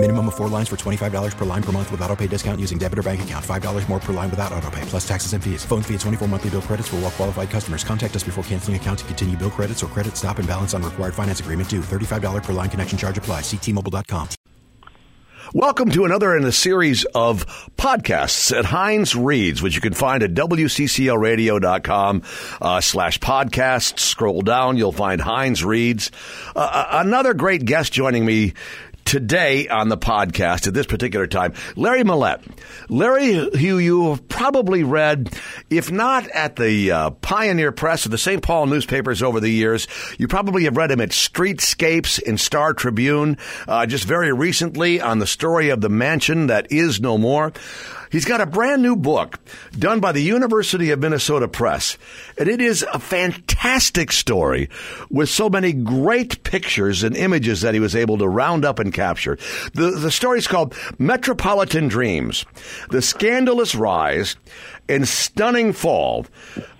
Minimum 0.00 0.28
of 0.28 0.36
four 0.36 0.48
lines 0.48 0.68
for 0.68 0.76
$25 0.76 1.36
per 1.36 1.44
line 1.44 1.62
per 1.62 1.72
month 1.72 1.90
with 1.90 2.00
auto 2.02 2.14
pay 2.14 2.28
discount 2.28 2.60
using 2.60 2.78
debit 2.78 3.00
or 3.00 3.02
bank 3.02 3.22
account. 3.22 3.44
$5 3.44 3.88
more 3.88 3.98
per 3.98 4.12
line 4.12 4.30
without 4.30 4.52
auto 4.52 4.70
pay, 4.70 4.82
plus 4.82 5.06
taxes 5.06 5.32
and 5.32 5.42
fees. 5.42 5.64
Phone 5.64 5.82
fee 5.82 5.94
at 5.94 6.00
24 6.00 6.28
monthly 6.28 6.50
bill 6.50 6.62
credits 6.62 6.86
for 6.86 6.96
all 6.96 7.02
well 7.02 7.10
qualified 7.10 7.50
customers. 7.50 7.82
Contact 7.82 8.14
us 8.14 8.22
before 8.22 8.44
canceling 8.44 8.76
account 8.76 9.00
to 9.00 9.04
continue 9.06 9.36
bill 9.36 9.50
credits 9.50 9.82
or 9.82 9.88
credit 9.88 10.16
stop 10.16 10.38
and 10.38 10.46
balance 10.46 10.72
on 10.72 10.84
required 10.84 11.14
finance 11.14 11.40
agreement 11.40 11.68
due. 11.68 11.80
$35 11.80 12.44
per 12.44 12.52
line 12.52 12.70
connection 12.70 12.96
charge 12.96 13.18
apply. 13.18 13.40
Ctmobile.com. 13.40 14.28
Welcome 15.54 15.90
to 15.92 16.04
another 16.04 16.36
in 16.36 16.44
a 16.44 16.52
series 16.52 17.06
of 17.06 17.46
podcasts 17.78 18.54
at 18.54 18.66
Hines 18.66 19.16
Reads, 19.16 19.62
which 19.62 19.74
you 19.74 19.80
can 19.80 19.94
find 19.94 20.22
at 20.22 20.34
WCCOradio.com 20.34 22.22
uh, 22.60 22.80
slash 22.82 23.18
podcasts. 23.18 23.98
Scroll 24.00 24.42
down, 24.42 24.76
you'll 24.76 24.92
find 24.92 25.22
Hines 25.22 25.64
Reads. 25.64 26.10
Uh, 26.54 26.88
another 26.90 27.32
great 27.32 27.64
guest 27.64 27.94
joining 27.94 28.26
me 28.26 28.52
today 29.08 29.66
on 29.68 29.88
the 29.88 29.96
podcast 29.96 30.66
at 30.66 30.74
this 30.74 30.84
particular 30.84 31.26
time, 31.26 31.54
Larry 31.76 32.04
Millett. 32.04 32.42
Larry, 32.90 33.32
who 33.32 33.78
you 33.78 34.10
have 34.10 34.28
probably 34.28 34.82
read, 34.82 35.34
if 35.70 35.90
not 35.90 36.28
at 36.28 36.56
the 36.56 36.90
uh, 36.90 37.10
Pioneer 37.12 37.72
Press 37.72 38.04
or 38.04 38.10
the 38.10 38.18
St. 38.18 38.42
Paul 38.42 38.66
newspapers 38.66 39.22
over 39.22 39.40
the 39.40 39.48
years, 39.48 39.88
you 40.18 40.28
probably 40.28 40.64
have 40.64 40.76
read 40.76 40.90
him 40.90 41.00
at 41.00 41.08
Streetscapes 41.08 42.20
in 42.20 42.36
Star 42.36 42.74
Tribune, 42.74 43.38
uh, 43.66 43.86
just 43.86 44.04
very 44.04 44.30
recently 44.30 45.00
on 45.00 45.20
the 45.20 45.26
story 45.26 45.70
of 45.70 45.80
the 45.80 45.88
mansion 45.88 46.48
that 46.48 46.70
is 46.70 47.00
no 47.00 47.16
more. 47.16 47.54
He's 48.10 48.24
got 48.24 48.40
a 48.40 48.46
brand 48.46 48.82
new 48.82 48.96
book 48.96 49.38
done 49.78 50.00
by 50.00 50.12
the 50.12 50.22
University 50.22 50.90
of 50.90 51.00
Minnesota 51.00 51.48
Press, 51.48 51.98
and 52.36 52.48
it 52.48 52.60
is 52.60 52.84
a 52.92 52.98
fantastic 52.98 54.12
story 54.12 54.68
with 55.10 55.28
so 55.28 55.48
many 55.48 55.72
great 55.72 56.42
pictures 56.42 57.02
and 57.02 57.16
images 57.16 57.60
that 57.60 57.74
he 57.74 57.80
was 57.80 57.94
able 57.94 58.18
to 58.18 58.28
round 58.28 58.64
up 58.64 58.78
and 58.78 58.92
capture. 58.92 59.36
The, 59.74 59.90
the 59.90 60.10
story 60.10 60.38
is 60.38 60.46
called 60.46 60.74
Metropolitan 60.98 61.88
Dreams, 61.88 62.44
The 62.90 63.02
Scandalous 63.02 63.74
Rise 63.74 64.36
and 64.88 65.06
Stunning 65.06 65.72
Fall 65.72 66.26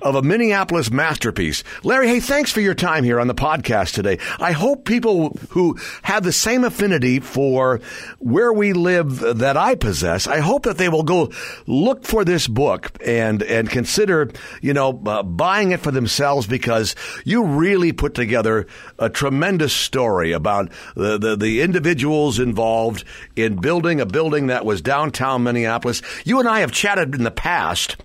of 0.00 0.14
a 0.14 0.22
Minneapolis 0.22 0.90
masterpiece. 0.90 1.64
Larry, 1.82 2.08
hey, 2.08 2.20
thanks 2.20 2.52
for 2.52 2.60
your 2.60 2.74
time 2.74 3.04
here 3.04 3.18
on 3.18 3.26
the 3.26 3.34
podcast 3.34 3.94
today. 3.94 4.18
I 4.38 4.52
hope 4.52 4.84
people 4.84 5.36
who 5.50 5.76
have 6.02 6.22
the 6.22 6.32
same 6.32 6.64
affinity 6.64 7.20
for 7.20 7.80
where 8.18 8.52
we 8.52 8.72
live 8.72 9.18
that 9.38 9.56
I 9.56 9.74
possess, 9.74 10.26
I 10.26 10.38
hope 10.38 10.64
that 10.64 10.78
they 10.78 10.88
will 10.88 11.02
go 11.02 11.30
look 11.66 12.04
for 12.04 12.24
this 12.24 12.46
book 12.46 12.90
and 13.04 13.42
and 13.42 13.68
consider, 13.68 14.30
you 14.62 14.72
know, 14.72 15.00
uh, 15.06 15.22
buying 15.22 15.72
it 15.72 15.80
for 15.80 15.90
themselves 15.90 16.46
because 16.46 16.94
you 17.24 17.44
really 17.44 17.92
put 17.92 18.14
together 18.14 18.66
a 18.98 19.10
tremendous 19.10 19.72
story 19.72 20.32
about 20.32 20.70
the, 20.94 21.18
the 21.18 21.36
the 21.36 21.62
individuals 21.62 22.38
involved 22.38 23.04
in 23.36 23.56
building 23.56 24.00
a 24.00 24.06
building 24.06 24.46
that 24.46 24.64
was 24.64 24.80
downtown 24.80 25.42
Minneapolis. 25.42 26.02
You 26.24 26.38
and 26.38 26.48
I 26.48 26.60
have 26.60 26.72
chatted 26.72 27.14
in 27.14 27.24
the 27.24 27.30
past 27.30 27.97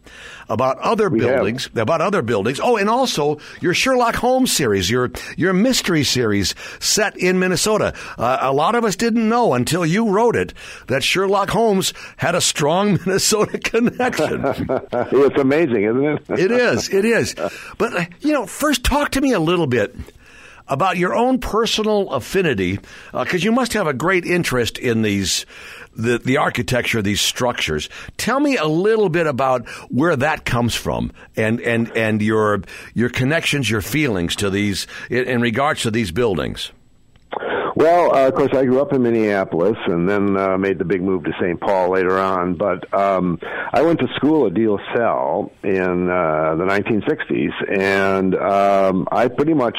about 0.49 0.77
other 0.80 1.09
We 1.09 1.19
buildings, 1.19 1.69
about 1.75 2.02
other 2.02 2.22
buildings. 2.22 2.59
Oh, 2.61 2.77
and 2.77 2.89
also 2.89 3.39
your 3.61 3.73
Sherlock 3.73 4.16
Holmes 4.16 4.52
series, 4.52 4.89
your 4.89 5.11
your 5.38 5.53
mystery 5.53 6.03
series 6.03 6.55
set 6.80 7.17
in 7.17 7.39
Minnesota. 7.39 7.94
Uh, 8.17 8.39
a 8.41 8.53
lot 8.53 8.75
of 8.75 8.83
us 8.83 8.95
didn't 8.95 9.27
know 9.27 9.53
until 9.53 9.86
you 9.86 10.09
wrote 10.09 10.36
it 10.36 10.53
that 10.88 11.03
Sherlock 11.03 11.49
Holmes 11.49 11.94
had 12.17 12.36
a 12.36 12.41
strong 12.41 12.94
Minnesota 13.05 13.58
connection. 13.58 14.44
it's 14.91 15.39
amazing, 15.39 15.83
isn't 15.83 16.05
it? 16.05 16.39
it 16.39 16.52
is, 16.52 16.89
it 16.89 17.05
is. 17.05 17.36
But 17.77 17.93
uh, 17.93 18.05
you 18.21 18.33
know, 18.33 18.45
first 18.45 18.83
talk 18.83 19.11
to 19.11 19.21
me 19.21 19.33
a 19.33 19.39
little 19.39 19.67
bit 19.67 19.95
about 20.67 20.98
your 20.98 21.14
own 21.14 21.39
personal 21.39 22.10
affinity, 22.11 22.80
because 23.11 23.43
you 23.43 23.52
must 23.52 23.73
have 23.73 23.87
a 23.87 23.93
great 23.93 24.25
interest 24.25 24.77
in 24.77 25.02
these. 25.02 25.45
The, 25.95 26.17
the 26.17 26.37
architecture 26.37 26.99
of 26.99 27.04
these 27.04 27.21
structures. 27.21 27.89
Tell 28.17 28.39
me 28.39 28.58
a 28.58 28.65
little 28.65 29.09
bit 29.09 29.27
about 29.27 29.67
where 29.89 30.15
that 30.15 30.43
comes 30.43 30.73
from 30.73 31.11
and, 31.36 31.61
and, 31.61 31.95
and 31.95 32.21
your, 32.21 32.64
your 32.93 33.09
connections, 33.09 33.70
your 33.70 33.81
feelings 33.81 34.36
to 34.37 34.49
these 34.49 34.87
in, 35.09 35.26
in 35.26 35.42
regards 35.42 35.83
to 35.83 35.92
these 35.92 36.11
buildings. 36.11 36.71
Well, 37.83 38.16
uh, 38.16 38.30
of 38.30 38.36
course, 38.36 38.54
I 38.54 38.64
grew 38.64 38.80
up 38.80 38.94
in 38.94 39.04
Minneapolis 39.04 39.76
and 39.88 40.08
then 40.08 40.38
uh, 40.38 40.58
made 40.58 40.80
the 40.80 40.86
big 40.86 41.04
move 41.04 41.26
to 41.26 41.33
St. 41.38 41.60
Paul 41.60 41.92
later 41.92 42.17
on. 42.17 42.55
But 42.55 42.94
um, 42.98 43.38
I 43.73 43.82
went 43.82 43.99
to 43.99 44.08
school 44.16 44.48
at 44.48 44.54
De 44.54 44.66
La 44.66 44.77
Salle 44.95 45.52
in 45.64 46.10
uh, 46.10 46.55
the 46.55 46.64
1960s, 46.64 47.52
and 47.77 48.36
um, 48.36 49.05
I 49.11 49.27
pretty 49.27 49.54
much 49.54 49.77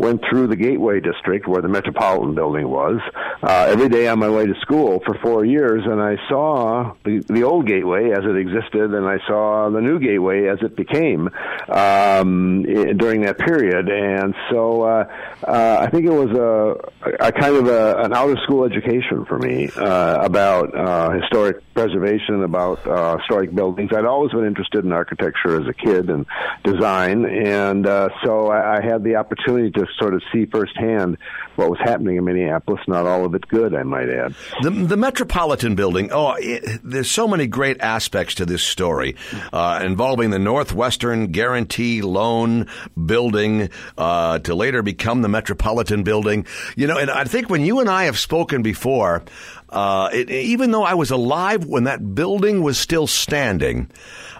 went 0.00 0.22
through 0.28 0.48
the 0.48 0.56
Gateway 0.56 0.98
District 0.98 1.46
where 1.46 1.62
the 1.62 1.68
Metropolitan 1.68 2.34
Building 2.34 2.68
was 2.68 3.00
uh, 3.44 3.66
every 3.68 3.88
day 3.88 4.08
on 4.08 4.18
my 4.18 4.28
way 4.28 4.46
to 4.46 4.54
school 4.60 5.00
for 5.06 5.14
four 5.22 5.44
years, 5.44 5.84
and 5.86 6.02
I 6.02 6.16
saw 6.28 6.92
the, 7.04 7.20
the 7.28 7.44
old 7.44 7.68
Gateway 7.68 8.10
as 8.10 8.24
it 8.24 8.36
existed, 8.36 8.92
and 8.92 9.06
I 9.06 9.18
saw 9.28 9.70
the 9.70 9.80
new 9.80 10.00
Gateway 10.00 10.48
as 10.48 10.58
it 10.60 10.74
became 10.74 11.30
um, 11.68 12.64
during 12.96 13.20
that 13.20 13.38
period. 13.38 13.88
And 13.88 14.34
so 14.50 14.82
uh, 14.82 15.04
uh, 15.46 15.78
I 15.82 15.88
think 15.90 16.04
it 16.06 16.10
was 16.10 16.30
a, 16.32 17.28
a 17.28 17.32
kind 17.44 17.56
of 17.56 17.66
a, 17.66 18.02
an 18.02 18.14
out 18.14 18.30
of 18.30 18.38
school 18.44 18.64
education 18.64 19.24
for 19.26 19.38
me 19.38 19.68
uh, 19.76 20.18
about 20.22 20.74
uh, 20.74 21.10
historic 21.10 21.62
preservation, 21.74 22.42
about 22.42 22.86
uh, 22.86 23.18
historic 23.18 23.54
buildings. 23.54 23.90
I'd 23.94 24.06
always 24.06 24.32
been 24.32 24.46
interested 24.46 24.84
in 24.84 24.92
architecture 24.92 25.60
as 25.60 25.68
a 25.68 25.74
kid 25.74 26.08
and 26.08 26.24
design, 26.62 27.26
and 27.26 27.86
uh, 27.86 28.08
so 28.24 28.48
I, 28.48 28.78
I 28.78 28.84
had 28.84 29.04
the 29.04 29.16
opportunity 29.16 29.70
to 29.72 29.86
sort 29.98 30.14
of 30.14 30.22
see 30.32 30.46
firsthand 30.46 31.18
what 31.56 31.70
was 31.70 31.78
happening 31.80 32.16
in 32.16 32.24
Minneapolis. 32.24 32.80
Not 32.88 33.06
all 33.06 33.24
of 33.24 33.34
it 33.34 33.46
good, 33.48 33.74
I 33.74 33.82
might 33.82 34.08
add. 34.08 34.34
The, 34.62 34.70
the 34.70 34.96
Metropolitan 34.96 35.74
Building, 35.74 36.10
oh, 36.12 36.36
it, 36.38 36.80
there's 36.82 37.10
so 37.10 37.28
many 37.28 37.46
great 37.46 37.80
aspects 37.80 38.36
to 38.36 38.46
this 38.46 38.62
story 38.62 39.16
uh, 39.52 39.80
involving 39.82 40.30
the 40.30 40.38
Northwestern 40.38 41.28
Guarantee 41.28 42.02
Loan 42.02 42.68
Building 43.04 43.68
uh, 43.98 44.38
to 44.40 44.54
later 44.54 44.82
become 44.82 45.22
the 45.22 45.28
Metropolitan 45.28 46.02
Building. 46.02 46.46
You 46.76 46.86
know, 46.86 46.98
and 46.98 47.10
I 47.10 47.23
think 47.28 47.50
when 47.50 47.64
you 47.64 47.80
and 47.80 47.88
I 47.88 48.04
have 48.04 48.18
spoken 48.18 48.62
before, 48.62 49.22
uh, 49.70 50.10
it, 50.12 50.30
even 50.30 50.70
though 50.70 50.84
I 50.84 50.94
was 50.94 51.10
alive 51.10 51.64
when 51.64 51.84
that 51.84 52.14
building 52.14 52.62
was 52.62 52.78
still 52.78 53.06
standing, 53.06 53.90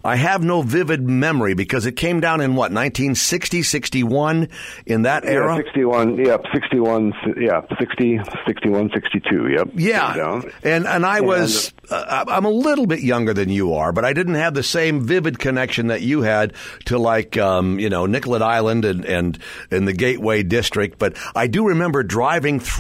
I 0.05 0.17
have 0.17 0.45
no 0.45 0.61
vivid 0.61 1.03
memory 1.09 1.55
because 1.55 1.87
it 1.87 1.93
came 1.93 2.21
down 2.21 2.43
in 2.43 2.51
what, 2.51 2.71
1960, 2.71 3.63
61, 3.63 4.49
in 4.85 5.03
that 5.03 5.25
era? 5.25 5.57
Yeah, 5.57 5.63
61, 5.63 6.17
yeah, 6.19 6.37
61, 6.53 7.13
yeah, 7.41 7.63
60, 7.79 8.21
61, 8.47 8.91
62, 8.93 9.49
yep. 9.49 9.69
Yeah, 9.75 10.43
and 10.63 10.87
and 10.87 11.07
I 11.07 11.23
was 11.23 11.73
uh, 11.91 12.25
I'm 12.29 12.45
a 12.45 12.51
little 12.51 12.87
bit 12.87 13.01
younger 13.01 13.35
than 13.35 13.49
you 13.49 13.75
are, 13.75 13.93
but 13.93 14.05
I 14.05 14.13
didn't 14.13 14.35
have 14.35 14.55
the 14.55 14.63
same 14.63 15.03
vivid 15.03 15.39
connection 15.39 15.89
that 15.89 16.03
you 16.03 16.23
had 16.23 16.55
to 16.87 16.99
like 16.99 17.37
um, 17.37 17.79
you 17.79 17.89
know 17.89 18.07
Nicollet 18.07 18.43
Island 18.43 18.85
and 18.85 19.05
and 19.05 19.39
and 19.71 19.89
the 19.89 19.93
Gateway 19.93 20.43
District. 20.43 20.99
But 20.99 21.17
I 21.35 21.47
do 21.47 21.69
remember 21.69 22.03
driving 22.03 22.61
through, 22.61 22.74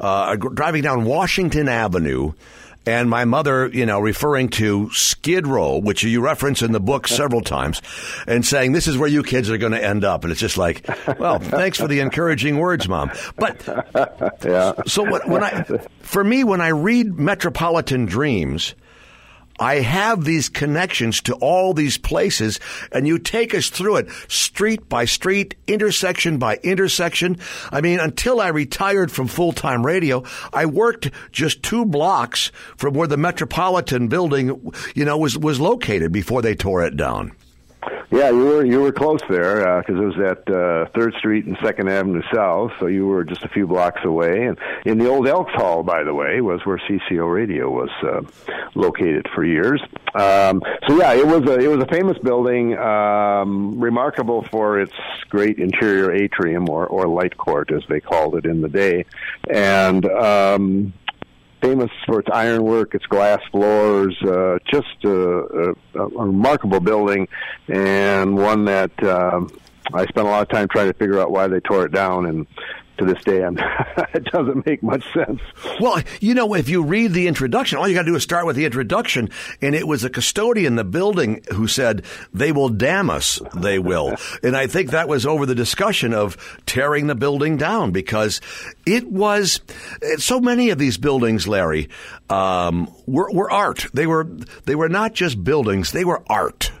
uh, 0.00 0.36
driving 0.36 0.82
down 0.82 1.04
Washington 1.04 1.68
Avenue. 1.68 2.32
And 2.84 3.08
my 3.08 3.24
mother, 3.24 3.68
you 3.68 3.86
know, 3.86 4.00
referring 4.00 4.48
to 4.50 4.90
Skid 4.90 5.46
Row, 5.46 5.78
which 5.78 6.02
you 6.02 6.20
reference 6.20 6.62
in 6.62 6.72
the 6.72 6.80
book 6.80 7.06
several 7.06 7.40
times, 7.40 7.80
and 8.26 8.44
saying, 8.44 8.72
this 8.72 8.88
is 8.88 8.98
where 8.98 9.08
you 9.08 9.22
kids 9.22 9.50
are 9.50 9.56
going 9.56 9.70
to 9.70 9.84
end 9.84 10.04
up. 10.04 10.24
And 10.24 10.32
it's 10.32 10.40
just 10.40 10.58
like, 10.58 10.84
well, 11.20 11.38
thanks 11.40 11.78
for 11.78 11.86
the 11.86 12.00
encouraging 12.00 12.58
words, 12.58 12.88
Mom. 12.88 13.12
But 13.36 13.62
yeah. 14.44 14.72
so 14.86 15.04
when, 15.04 15.20
when 15.30 15.44
I, 15.44 15.62
for 16.00 16.24
me, 16.24 16.42
when 16.42 16.60
I 16.60 16.68
read 16.68 17.16
Metropolitan 17.16 18.04
Dreams, 18.06 18.74
I 19.62 19.76
have 19.76 20.24
these 20.24 20.48
connections 20.48 21.20
to 21.22 21.34
all 21.34 21.72
these 21.72 21.96
places, 21.96 22.58
and 22.90 23.06
you 23.06 23.20
take 23.20 23.54
us 23.54 23.70
through 23.70 23.98
it 23.98 24.10
street 24.26 24.88
by 24.88 25.04
street, 25.04 25.54
intersection 25.68 26.38
by 26.38 26.56
intersection. 26.64 27.38
I 27.70 27.80
mean, 27.80 28.00
until 28.00 28.40
I 28.40 28.48
retired 28.48 29.12
from 29.12 29.28
full 29.28 29.52
time 29.52 29.86
radio, 29.86 30.24
I 30.52 30.66
worked 30.66 31.12
just 31.30 31.62
two 31.62 31.84
blocks 31.84 32.50
from 32.76 32.94
where 32.94 33.06
the 33.06 33.16
Metropolitan 33.16 34.08
building, 34.08 34.72
you 34.96 35.04
know, 35.04 35.16
was, 35.16 35.38
was 35.38 35.60
located 35.60 36.10
before 36.10 36.42
they 36.42 36.56
tore 36.56 36.84
it 36.84 36.96
down. 36.96 37.30
Yeah, 38.10 38.30
you 38.30 38.44
were 38.44 38.64
you 38.64 38.80
were 38.80 38.92
close 38.92 39.20
there 39.28 39.80
because 39.80 39.96
it 39.96 40.04
was 40.04 40.18
at 40.18 40.54
uh, 40.54 40.86
Third 40.94 41.14
Street 41.14 41.46
and 41.46 41.56
Second 41.62 41.88
Avenue 41.88 42.22
South, 42.32 42.72
so 42.78 42.86
you 42.86 43.06
were 43.06 43.24
just 43.24 43.42
a 43.42 43.48
few 43.48 43.66
blocks 43.66 44.00
away. 44.04 44.46
And 44.46 44.58
in 44.84 44.98
the 44.98 45.08
old 45.08 45.26
Elks 45.26 45.52
Hall, 45.54 45.82
by 45.82 46.04
the 46.04 46.14
way, 46.14 46.40
was 46.40 46.60
where 46.64 46.78
CCO 46.78 47.32
Radio 47.32 47.70
was 47.70 47.90
uh, 48.02 48.22
located 48.74 49.28
for 49.34 49.44
years. 49.44 49.80
Um, 50.14 50.62
so 50.86 50.98
yeah, 50.98 51.14
it 51.14 51.26
was 51.26 51.42
a 51.48 51.58
it 51.58 51.68
was 51.68 51.82
a 51.82 51.86
famous 51.86 52.18
building, 52.18 52.76
um, 52.76 53.80
remarkable 53.80 54.42
for 54.50 54.78
its 54.78 54.94
great 55.30 55.58
interior 55.58 56.12
atrium 56.12 56.68
or 56.68 56.86
or 56.86 57.08
light 57.08 57.36
court 57.36 57.72
as 57.72 57.82
they 57.88 58.00
called 58.00 58.36
it 58.36 58.44
in 58.44 58.60
the 58.60 58.68
day, 58.68 59.06
and. 59.50 60.04
Um, 60.06 60.92
famous 61.62 61.90
for 62.04 62.20
its 62.20 62.28
ironwork, 62.32 62.94
its 62.94 63.06
glass 63.06 63.40
floors, 63.50 64.20
uh, 64.22 64.58
just 64.70 65.04
a, 65.04 65.10
a, 65.10 65.74
a 65.94 66.06
remarkable 66.08 66.80
building, 66.80 67.28
and 67.68 68.36
one 68.36 68.64
that 68.66 69.02
um, 69.04 69.48
I 69.94 70.04
spent 70.06 70.26
a 70.26 70.30
lot 70.30 70.42
of 70.42 70.48
time 70.48 70.68
trying 70.68 70.88
to 70.88 70.94
figure 70.94 71.20
out 71.20 71.30
why 71.30 71.46
they 71.46 71.60
tore 71.60 71.86
it 71.86 71.92
down, 71.92 72.26
and 72.26 72.46
to 72.98 73.04
this 73.04 73.22
day, 73.24 73.42
I'm, 73.42 73.58
it 74.14 74.24
doesn't 74.24 74.66
make 74.66 74.82
much 74.82 75.04
sense. 75.12 75.40
Well, 75.80 76.02
you 76.20 76.34
know, 76.34 76.54
if 76.54 76.68
you 76.68 76.82
read 76.82 77.12
the 77.12 77.26
introduction, 77.26 77.78
all 77.78 77.88
you 77.88 77.94
got 77.94 78.02
to 78.02 78.10
do 78.10 78.16
is 78.16 78.22
start 78.22 78.46
with 78.46 78.56
the 78.56 78.64
introduction, 78.64 79.30
and 79.60 79.74
it 79.74 79.86
was 79.86 80.04
a 80.04 80.10
custodian 80.10 80.72
in 80.72 80.76
the 80.76 80.84
building 80.84 81.42
who 81.52 81.66
said, 81.66 82.04
"They 82.32 82.52
will 82.52 82.68
damn 82.68 83.10
us, 83.10 83.40
they 83.54 83.78
will," 83.78 84.14
and 84.42 84.56
I 84.56 84.66
think 84.66 84.90
that 84.90 85.08
was 85.08 85.26
over 85.26 85.46
the 85.46 85.54
discussion 85.54 86.14
of 86.14 86.36
tearing 86.66 87.06
the 87.06 87.14
building 87.14 87.56
down 87.56 87.90
because 87.90 88.40
it 88.86 89.06
was 89.08 89.60
so 90.18 90.40
many 90.40 90.70
of 90.70 90.78
these 90.78 90.98
buildings, 90.98 91.48
Larry, 91.48 91.88
um, 92.30 92.92
were, 93.06 93.30
were 93.32 93.50
art. 93.50 93.86
They 93.92 94.06
were 94.06 94.24
they 94.64 94.74
were 94.74 94.88
not 94.88 95.14
just 95.14 95.42
buildings; 95.42 95.92
they 95.92 96.04
were 96.04 96.22
art. 96.28 96.72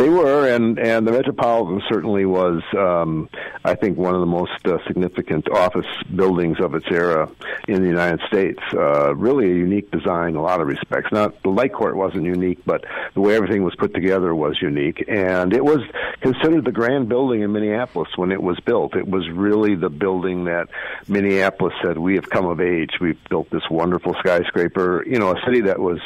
They 0.00 0.08
were, 0.08 0.48
and 0.48 0.78
and 0.78 1.06
the 1.06 1.12
Metropolitan 1.12 1.82
certainly 1.86 2.24
was, 2.24 2.62
um, 2.74 3.28
I 3.66 3.74
think, 3.74 3.98
one 3.98 4.14
of 4.14 4.20
the 4.20 4.26
most 4.26 4.66
uh, 4.66 4.78
significant 4.86 5.50
office 5.50 5.84
buildings 6.16 6.58
of 6.58 6.74
its 6.74 6.86
era 6.90 7.30
in 7.68 7.82
the 7.82 7.88
United 7.88 8.20
States. 8.26 8.60
Uh, 8.72 9.14
really 9.14 9.50
a 9.50 9.54
unique 9.54 9.90
design 9.90 10.30
in 10.30 10.36
a 10.36 10.42
lot 10.42 10.62
of 10.62 10.68
respects. 10.68 11.12
Not 11.12 11.42
the 11.42 11.50
light 11.50 11.74
court 11.74 11.96
wasn't 11.96 12.24
unique, 12.24 12.60
but 12.64 12.86
the 13.14 13.20
way 13.20 13.34
everything 13.34 13.64
was 13.64 13.74
put 13.76 13.94
together 13.94 14.34
was 14.34 14.60
unique, 14.60 15.04
and 15.08 15.52
it 15.52 15.64
was 15.64 15.80
considered 16.20 16.64
the 16.64 16.72
grand 16.72 17.08
building 17.08 17.42
in 17.42 17.52
Minneapolis 17.52 18.08
when 18.16 18.32
it 18.32 18.42
was 18.42 18.58
built. 18.60 18.96
It 18.96 19.08
was 19.08 19.28
really 19.30 19.74
the 19.74 19.90
building 19.90 20.44
that 20.44 20.68
Minneapolis 21.08 21.74
said, 21.82 21.98
"We 21.98 22.14
have 22.14 22.28
come 22.28 22.46
of 22.46 22.60
age. 22.60 22.90
We've 23.00 23.22
built 23.28 23.50
this 23.50 23.68
wonderful 23.70 24.14
skyscraper." 24.20 25.04
You 25.06 25.18
know, 25.18 25.30
a 25.30 25.40
city 25.44 25.62
that 25.62 25.78
was 25.78 26.00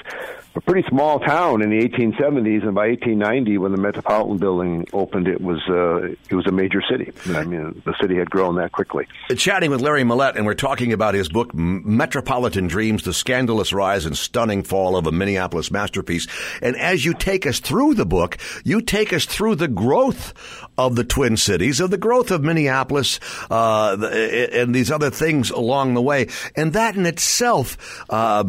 a 0.56 0.60
pretty 0.60 0.86
small 0.88 1.18
town 1.18 1.62
in 1.62 1.70
the 1.70 1.80
1870s, 1.80 2.62
and 2.62 2.74
by 2.74 2.88
1890, 2.88 3.58
when 3.58 3.72
the 3.72 3.80
Metropolitan 3.80 4.38
Building 4.38 4.86
opened, 4.92 5.26
it 5.26 5.40
was 5.40 5.60
uh, 5.68 6.14
it 6.30 6.34
was 6.34 6.46
a 6.46 6.52
major 6.52 6.80
city. 6.88 7.12
I 7.26 7.44
mean, 7.44 7.82
the 7.84 7.94
city 8.00 8.16
had 8.16 8.30
grown 8.30 8.56
that 8.56 8.70
quickly. 8.70 9.06
Chatting 9.36 9.70
with 9.70 9.80
Larry 9.80 10.04
Millett, 10.04 10.36
and 10.36 10.46
we're 10.46 10.54
talking 10.54 10.92
about 10.92 11.14
his 11.14 11.28
book 11.28 11.52
Metropolitan 11.54 12.68
Dreams: 12.68 13.02
The 13.02 13.12
Scandalous 13.12 13.72
Rise 13.72 14.06
and 14.06 14.16
Stunning 14.16 14.62
Fall 14.62 14.96
of 14.96 15.06
a 15.06 15.12
Minneapolis 15.12 15.70
Masterpiece. 15.70 16.28
And 16.62 16.76
as 16.76 16.93
you 17.02 17.14
take 17.14 17.46
us 17.46 17.60
through 17.60 17.94
the 17.94 18.04
book, 18.04 18.36
you 18.62 18.82
take 18.82 19.14
us 19.14 19.24
through 19.24 19.54
the 19.54 19.68
growth 19.68 20.34
of 20.76 20.96
the 20.96 21.04
Twin 21.04 21.38
Cities, 21.38 21.80
of 21.80 21.90
the 21.90 21.96
growth 21.96 22.30
of 22.30 22.42
Minneapolis, 22.42 23.20
uh, 23.50 23.96
and 24.52 24.74
these 24.74 24.90
other 24.90 25.08
things 25.08 25.50
along 25.50 25.94
the 25.94 26.02
way. 26.02 26.28
And 26.54 26.74
that 26.74 26.96
in 26.96 27.06
itself, 27.06 28.04
uh, 28.10 28.44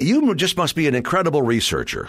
you 0.00 0.34
just 0.34 0.58
must 0.58 0.74
be 0.74 0.86
an 0.86 0.94
incredible 0.94 1.40
researcher? 1.40 2.08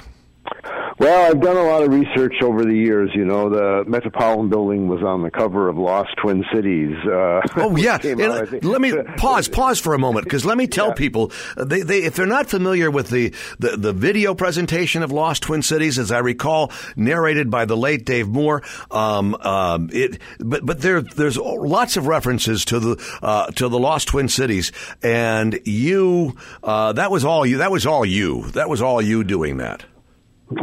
Well, 0.99 1.31
I've 1.31 1.39
done 1.39 1.55
a 1.55 1.63
lot 1.63 1.81
of 1.81 1.93
research 1.93 2.35
over 2.43 2.65
the 2.65 2.75
years. 2.75 3.09
You 3.15 3.23
know, 3.23 3.49
the 3.49 3.89
Metropolitan 3.89 4.49
Building 4.49 4.89
was 4.89 5.01
on 5.01 5.23
the 5.23 5.31
cover 5.31 5.69
of 5.69 5.77
Lost 5.77 6.09
Twin 6.17 6.43
Cities. 6.53 6.93
Uh, 7.05 7.39
oh 7.55 7.77
yeah, 7.77 7.93
out, 7.93 8.63
let 8.63 8.81
me 8.81 8.93
pause. 9.17 9.47
Pause 9.47 9.79
for 9.79 9.93
a 9.93 9.99
moment 9.99 10.25
because 10.25 10.45
let 10.45 10.57
me 10.57 10.67
tell 10.67 10.89
yeah. 10.89 10.93
people 10.95 11.31
they, 11.55 11.83
they, 11.83 12.03
if 12.03 12.15
they're 12.15 12.25
not 12.25 12.49
familiar 12.49 12.91
with 12.91 13.09
the, 13.09 13.33
the 13.59 13.77
the 13.77 13.93
video 13.93 14.35
presentation 14.35 15.01
of 15.01 15.09
Lost 15.09 15.43
Twin 15.43 15.61
Cities, 15.61 15.97
as 15.97 16.11
I 16.11 16.19
recall, 16.19 16.69
narrated 16.97 17.49
by 17.49 17.63
the 17.63 17.77
late 17.77 18.05
Dave 18.05 18.27
Moore. 18.27 18.61
Um, 18.91 19.35
um, 19.35 19.89
it, 19.93 20.19
but 20.39 20.65
but 20.65 20.81
there 20.81 21.01
there's 21.01 21.37
lots 21.37 21.95
of 21.95 22.07
references 22.07 22.65
to 22.65 22.79
the 22.81 23.19
uh, 23.21 23.47
to 23.51 23.69
the 23.69 23.79
Lost 23.79 24.09
Twin 24.09 24.27
Cities, 24.27 24.73
and 25.01 25.61
you 25.63 26.35
uh, 26.61 26.91
that 26.91 27.09
was 27.09 27.23
all 27.23 27.45
you. 27.45 27.59
That 27.59 27.71
was 27.71 27.85
all 27.85 28.03
you. 28.05 28.51
That 28.51 28.67
was 28.67 28.81
all 28.81 29.01
you 29.01 29.23
doing 29.23 29.57
that. 29.57 29.85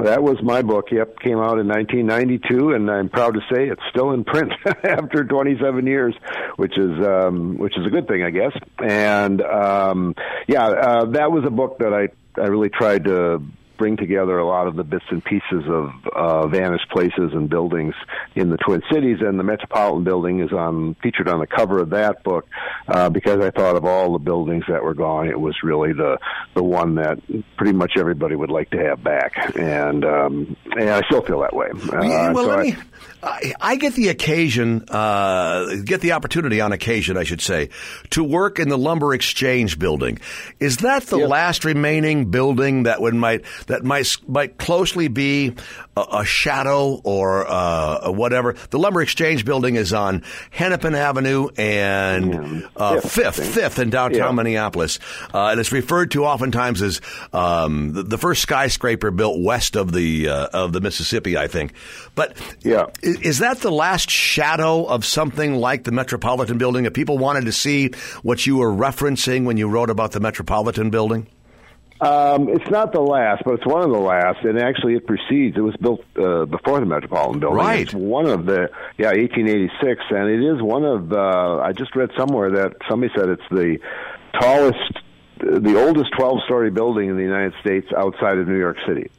That 0.02 0.22
was 0.22 0.42
my 0.42 0.62
book. 0.62 0.90
Yep, 0.90 1.20
came 1.20 1.38
out 1.38 1.58
in 1.60 1.68
1992, 1.68 2.72
and 2.72 2.90
I'm 2.90 3.08
proud 3.08 3.34
to 3.34 3.40
say 3.52 3.68
it's 3.68 3.82
still 3.90 4.10
in 4.10 4.24
print 4.24 4.52
after 4.84 5.24
27 5.24 5.86
years, 5.86 6.14
which 6.56 6.76
is 6.76 7.06
um, 7.06 7.56
which 7.56 7.78
is 7.78 7.86
a 7.86 7.90
good 7.90 8.08
thing, 8.08 8.24
I 8.24 8.30
guess. 8.30 8.52
And 8.78 9.40
um, 9.42 10.16
yeah, 10.48 10.66
uh, 10.66 11.04
that 11.12 11.30
was 11.30 11.44
a 11.44 11.50
book 11.50 11.78
that 11.78 11.94
I 11.94 12.08
I 12.40 12.46
really 12.46 12.68
tried 12.68 13.04
to 13.04 13.42
bring 13.76 13.96
together 13.96 14.38
a 14.38 14.46
lot 14.46 14.66
of 14.66 14.76
the 14.76 14.84
bits 14.84 15.04
and 15.10 15.24
pieces 15.24 15.64
of 15.66 15.90
uh, 16.14 16.46
vanished 16.48 16.88
places 16.90 17.32
and 17.32 17.48
buildings 17.48 17.94
in 18.34 18.50
the 18.50 18.56
Twin 18.56 18.82
Cities, 18.92 19.18
and 19.20 19.38
the 19.38 19.44
Metropolitan 19.44 20.04
Building 20.04 20.40
is 20.40 20.52
on 20.52 20.94
featured 21.02 21.28
on 21.28 21.40
the 21.40 21.46
cover 21.46 21.80
of 21.80 21.90
that 21.90 22.22
book 22.22 22.46
uh, 22.88 23.08
because 23.10 23.40
I 23.40 23.50
thought 23.50 23.76
of 23.76 23.84
all 23.84 24.12
the 24.12 24.18
buildings 24.18 24.64
that 24.68 24.82
were 24.82 24.94
gone, 24.94 25.28
it 25.28 25.38
was 25.38 25.56
really 25.62 25.92
the 25.92 26.18
the 26.54 26.62
one 26.62 26.96
that 26.96 27.18
pretty 27.56 27.72
much 27.72 27.92
everybody 27.96 28.34
would 28.34 28.50
like 28.50 28.70
to 28.70 28.78
have 28.78 29.02
back, 29.02 29.56
and 29.56 30.04
um, 30.04 30.56
and 30.76 30.90
I 30.90 31.02
still 31.02 31.22
feel 31.22 31.40
that 31.40 31.54
way. 31.54 31.68
Uh, 31.72 32.32
well, 32.32 32.36
so 32.36 32.46
let 32.46 32.60
me. 32.60 32.76
I, 33.22 33.54
I, 33.60 33.76
get 33.76 33.94
the 33.94 34.08
occasion, 34.08 34.84
uh, 34.88 35.76
get 35.84 36.00
the 36.00 36.12
opportunity 36.12 36.60
on 36.60 36.72
occasion, 36.72 37.16
I 37.16 37.24
should 37.24 37.40
say, 37.40 37.70
to 38.10 38.22
work 38.22 38.58
in 38.58 38.68
the 38.68 38.78
lumber 38.78 39.14
exchange 39.14 39.78
building. 39.78 40.20
Is 40.60 40.78
that 40.78 41.04
the 41.04 41.18
yep. 41.18 41.28
last 41.28 41.64
remaining 41.64 42.30
building 42.30 42.84
that 42.84 43.00
would 43.00 43.14
might 43.14 43.44
that 43.66 43.84
might 43.84 44.16
might 44.26 44.58
closely 44.58 45.08
be 45.08 45.54
a, 45.96 46.06
a 46.18 46.24
shadow 46.24 47.00
or 47.04 47.46
uh, 47.48 48.10
whatever? 48.10 48.54
The 48.70 48.78
lumber 48.78 49.02
exchange 49.02 49.44
building 49.44 49.76
is 49.76 49.92
on 49.92 50.22
Hennepin 50.50 50.94
Avenue 50.94 51.48
and 51.56 52.68
uh, 52.76 53.00
Fifth, 53.00 53.54
Fifth 53.54 53.78
in 53.78 53.90
downtown 53.90 54.18
yeah. 54.18 54.32
Minneapolis, 54.32 54.98
uh, 55.32 55.48
and 55.48 55.60
it's 55.60 55.72
referred 55.72 56.10
to 56.12 56.24
oftentimes 56.24 56.82
as 56.82 57.00
um, 57.32 57.92
the, 57.92 58.02
the, 58.02 58.18
first 58.18 58.42
skyscraper 58.42 59.10
built 59.10 59.40
west 59.40 59.76
of 59.76 59.92
the 59.92 60.28
uh, 60.28 60.48
of 60.52 60.72
the 60.72 60.80
Mississippi, 60.80 61.36
I 61.36 61.48
think. 61.48 61.74
But 62.14 62.36
yeah 62.62 62.86
is 63.02 63.38
that 63.38 63.58
the 63.58 63.70
last 63.70 64.10
shadow 64.10 64.84
of 64.84 65.04
something 65.04 65.56
like 65.56 65.84
the 65.84 65.92
Metropolitan 65.92 66.58
Building? 66.58 66.86
If 66.86 66.94
people 66.94 67.18
wanted 67.18 67.46
to 67.46 67.52
see 67.52 67.90
what 68.22 68.46
you 68.46 68.56
were 68.56 68.70
referencing 68.70 69.44
when 69.44 69.56
you 69.56 69.68
wrote 69.68 69.90
about 69.90 70.12
the 70.12 70.20
Metropolitan 70.20 70.90
Building? 70.90 71.26
Um, 72.00 72.48
it's 72.50 72.68
not 72.70 72.92
the 72.92 73.00
last, 73.00 73.42
but 73.44 73.54
it's 73.54 73.66
one 73.66 73.82
of 73.82 73.90
the 73.90 73.98
last, 73.98 74.44
and 74.44 74.58
actually 74.58 74.96
it 74.96 75.06
precedes. 75.06 75.56
It 75.56 75.60
was 75.60 75.76
built 75.76 76.04
uh, 76.18 76.44
before 76.44 76.80
the 76.80 76.86
Metropolitan 76.86 77.40
Building. 77.40 77.58
Right. 77.58 77.80
It's 77.80 77.94
one 77.94 78.26
of 78.26 78.44
the 78.44 78.70
yeah, 78.98 79.08
1886, 79.08 80.02
and 80.10 80.28
it 80.28 80.42
is 80.42 80.60
one 80.60 80.84
of. 80.84 81.12
Uh, 81.12 81.60
I 81.60 81.72
just 81.72 81.96
read 81.96 82.10
somewhere 82.16 82.50
that 82.50 82.76
somebody 82.88 83.12
said 83.16 83.28
it's 83.30 83.48
the 83.50 83.78
tallest, 84.38 84.92
the 85.38 85.82
oldest 85.82 86.12
12-story 86.12 86.70
building 86.70 87.08
in 87.08 87.16
the 87.16 87.22
United 87.22 87.54
States 87.60 87.86
outside 87.96 88.38
of 88.38 88.46
New 88.46 88.58
York 88.58 88.76
City 88.86 89.10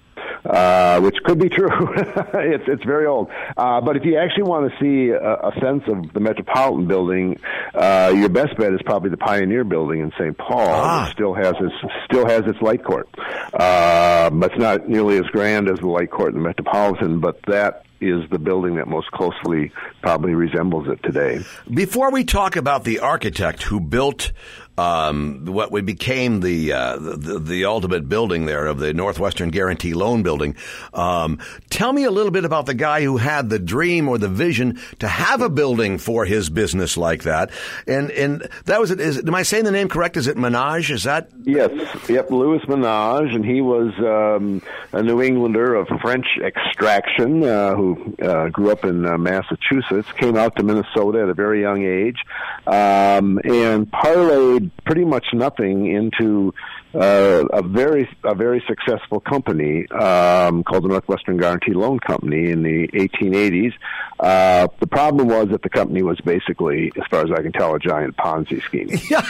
uh, 0.46 1.00
which 1.02 1.16
could 1.24 1.40
be 1.40 1.50
true. 1.50 1.70
it's 2.34 2.64
it's 2.68 2.84
very 2.84 3.06
old. 3.06 3.30
Uh, 3.56 3.82
but 3.82 3.98
if 3.98 4.06
you 4.06 4.18
actually 4.18 4.44
want 4.44 4.72
to 4.72 4.78
see 4.80 5.10
a, 5.12 5.20
a 5.20 5.52
sense 5.62 5.84
of 5.88 6.14
the 6.14 6.20
Metropolitan 6.20 6.88
Building, 6.88 7.40
uh, 7.74 8.14
your 8.16 8.30
best 8.30 8.58
bet 8.58 8.74
is 8.74 8.82
probably 8.86 9.10
the 9.10 9.18
Pioneer 9.18 9.64
Building 9.64 10.02
in 10.02 10.12
St. 10.18 10.38
Paul. 10.38 10.68
Ah. 10.68 11.10
still 11.12 11.34
has 11.34 11.54
its 11.60 11.76
still 12.06 12.28
has 12.28 12.42
its 12.46 12.62
light 12.62 12.84
court. 12.84 13.10
Uh, 13.54 14.30
but 14.30 14.52
it's 14.52 14.60
not 14.60 14.88
nearly 14.88 15.18
as 15.18 15.26
grand 15.26 15.70
as 15.70 15.80
the 15.80 15.88
light 15.88 16.12
court 16.12 16.34
in 16.34 16.42
the 16.42 16.48
Metropolitan. 16.48 17.20
But 17.20 17.40
that 17.48 17.86
is 18.00 18.30
the 18.30 18.40
building 18.40 18.76
that 18.76 18.88
most 18.88 19.10
closely 19.12 19.72
probably 20.02 20.34
resembles 20.34 20.88
it 20.88 21.02
today. 21.04 21.40
Before 21.72 22.12
we 22.12 22.24
talk 22.24 22.56
about 22.56 22.84
the 22.84 23.00
architect 23.00 23.64
who 23.64 23.80
built 23.80 24.32
um, 24.78 25.46
what 25.46 25.72
we 25.72 25.82
became 25.82 26.42
the, 26.42 26.74
uh, 26.74 26.98
the, 26.98 27.40
the 27.40 27.66
ultimate 27.66 28.08
building 28.08 28.46
there 28.46 28.68
of 28.68 28.80
the 28.80 28.94
Northwestern 28.94 29.50
Guarantee 29.50 29.94
Loan 29.94 30.24
Building. 30.24 30.56
Um, 30.94 31.40
tell 31.70 31.92
me 31.94 32.04
a 32.04 32.12
little 32.12 32.32
bit 32.32 32.46
about 32.46 32.66
the 32.66 32.74
guy 32.74 33.02
who 33.02 33.18
had 33.18 33.50
the 33.50 33.60
dream 33.60 34.08
or 34.08 34.18
the 34.18 34.28
vision 34.28 34.80
to 35.00 35.08
have 35.08 35.42
a 35.42 35.50
building 35.50 35.98
for 35.98 36.26
his 36.26 36.50
business 36.50 36.98
like 36.98 37.24
that. 37.24 37.50
And 37.88 38.12
and 38.12 38.48
that 38.66 38.80
was 38.80 38.92
it. 38.92 39.00
Is, 39.00 39.18
am 39.18 39.36
I 39.36 39.44
saying 39.44 39.66
the 39.66 39.72
name 39.72 39.90
correct? 39.90 40.18
Is 40.18 40.28
it 40.28 40.38
Menage? 40.38 40.92
Is 40.92 41.04
that 41.04 41.30
yes? 41.44 41.72
Yep, 42.10 42.32
Louis 42.32 42.62
Menage, 42.68 43.34
and 43.34 43.46
he 43.46 43.62
was 43.62 43.94
um, 44.00 44.62
a 44.92 45.02
New 45.02 45.22
Englander 45.22 45.76
of 45.76 45.88
French 46.02 46.28
extraction 46.42 47.44
uh, 47.44 47.76
who 47.76 48.16
uh, 48.22 48.50
grew 48.50 48.72
up 48.72 48.86
in 48.86 49.06
uh, 49.06 49.18
Massachusetts. 49.18 50.12
Came 50.14 50.36
out 50.36 50.56
to 50.58 50.64
Minnesota 50.64 51.24
at 51.24 51.30
a 51.30 51.34
very 51.34 51.62
young 51.62 51.84
age, 51.84 52.18
um, 52.66 53.40
and 53.44 53.90
parlayed 53.92 54.67
pretty 54.86 55.06
much 55.06 55.28
nothing 55.34 55.88
into 55.88 56.54
uh, 56.98 57.46
a 57.54 57.62
very 57.62 58.10
a 58.24 58.34
very 58.34 58.64
successful 58.68 59.20
company 59.20 59.88
um, 59.90 60.64
called 60.64 60.84
the 60.84 60.88
Northwestern 60.88 61.38
Guarantee 61.38 61.74
Loan 61.74 62.00
Company 62.00 62.50
in 62.50 62.64
the 62.64 62.88
1880s. 62.90 63.74
Uh, 64.20 64.68
the 64.80 64.88
problem 64.88 65.28
was 65.28 65.50
that 65.50 65.62
the 65.62 65.70
company 65.70 66.02
was 66.02 66.20
basically, 66.22 66.92
as 66.98 67.04
far 67.10 67.24
as 67.24 67.32
I 67.32 67.44
can 67.44 67.52
tell, 67.52 67.76
a 67.76 67.80
giant 67.80 68.18
Ponzi 68.18 68.62
scheme. 68.64 68.90
Yeah, 69.10 69.22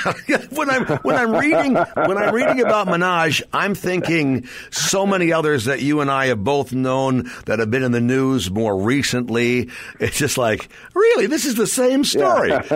when 0.52 0.70
I'm 0.70 0.86
when 1.04 1.16
I'm 1.16 1.36
reading 1.36 1.76
when 1.76 2.18
I'm 2.18 2.34
reading 2.34 2.62
about 2.62 2.88
Menage, 2.88 3.44
I'm 3.54 3.76
thinking 3.76 4.48
so 4.72 5.06
many 5.06 5.32
others 5.32 5.66
that 5.66 5.82
you 5.82 6.02
and 6.02 6.10
I 6.10 6.28
have 6.28 6.44
both 6.44 6.74
known 6.74 7.30
that 7.46 7.60
have 7.60 7.70
been 7.70 7.84
in 7.84 7.92
the 7.92 8.02
news 8.02 8.50
more 8.50 8.82
recently. 8.82 9.70
It's 10.00 10.18
just 10.18 10.38
like, 10.38 10.70
really, 10.96 11.28
this 11.28 11.46
is 11.46 11.56
the 11.56 11.68
same 11.68 12.04
story. 12.04 12.50
Yeah, 12.50 12.62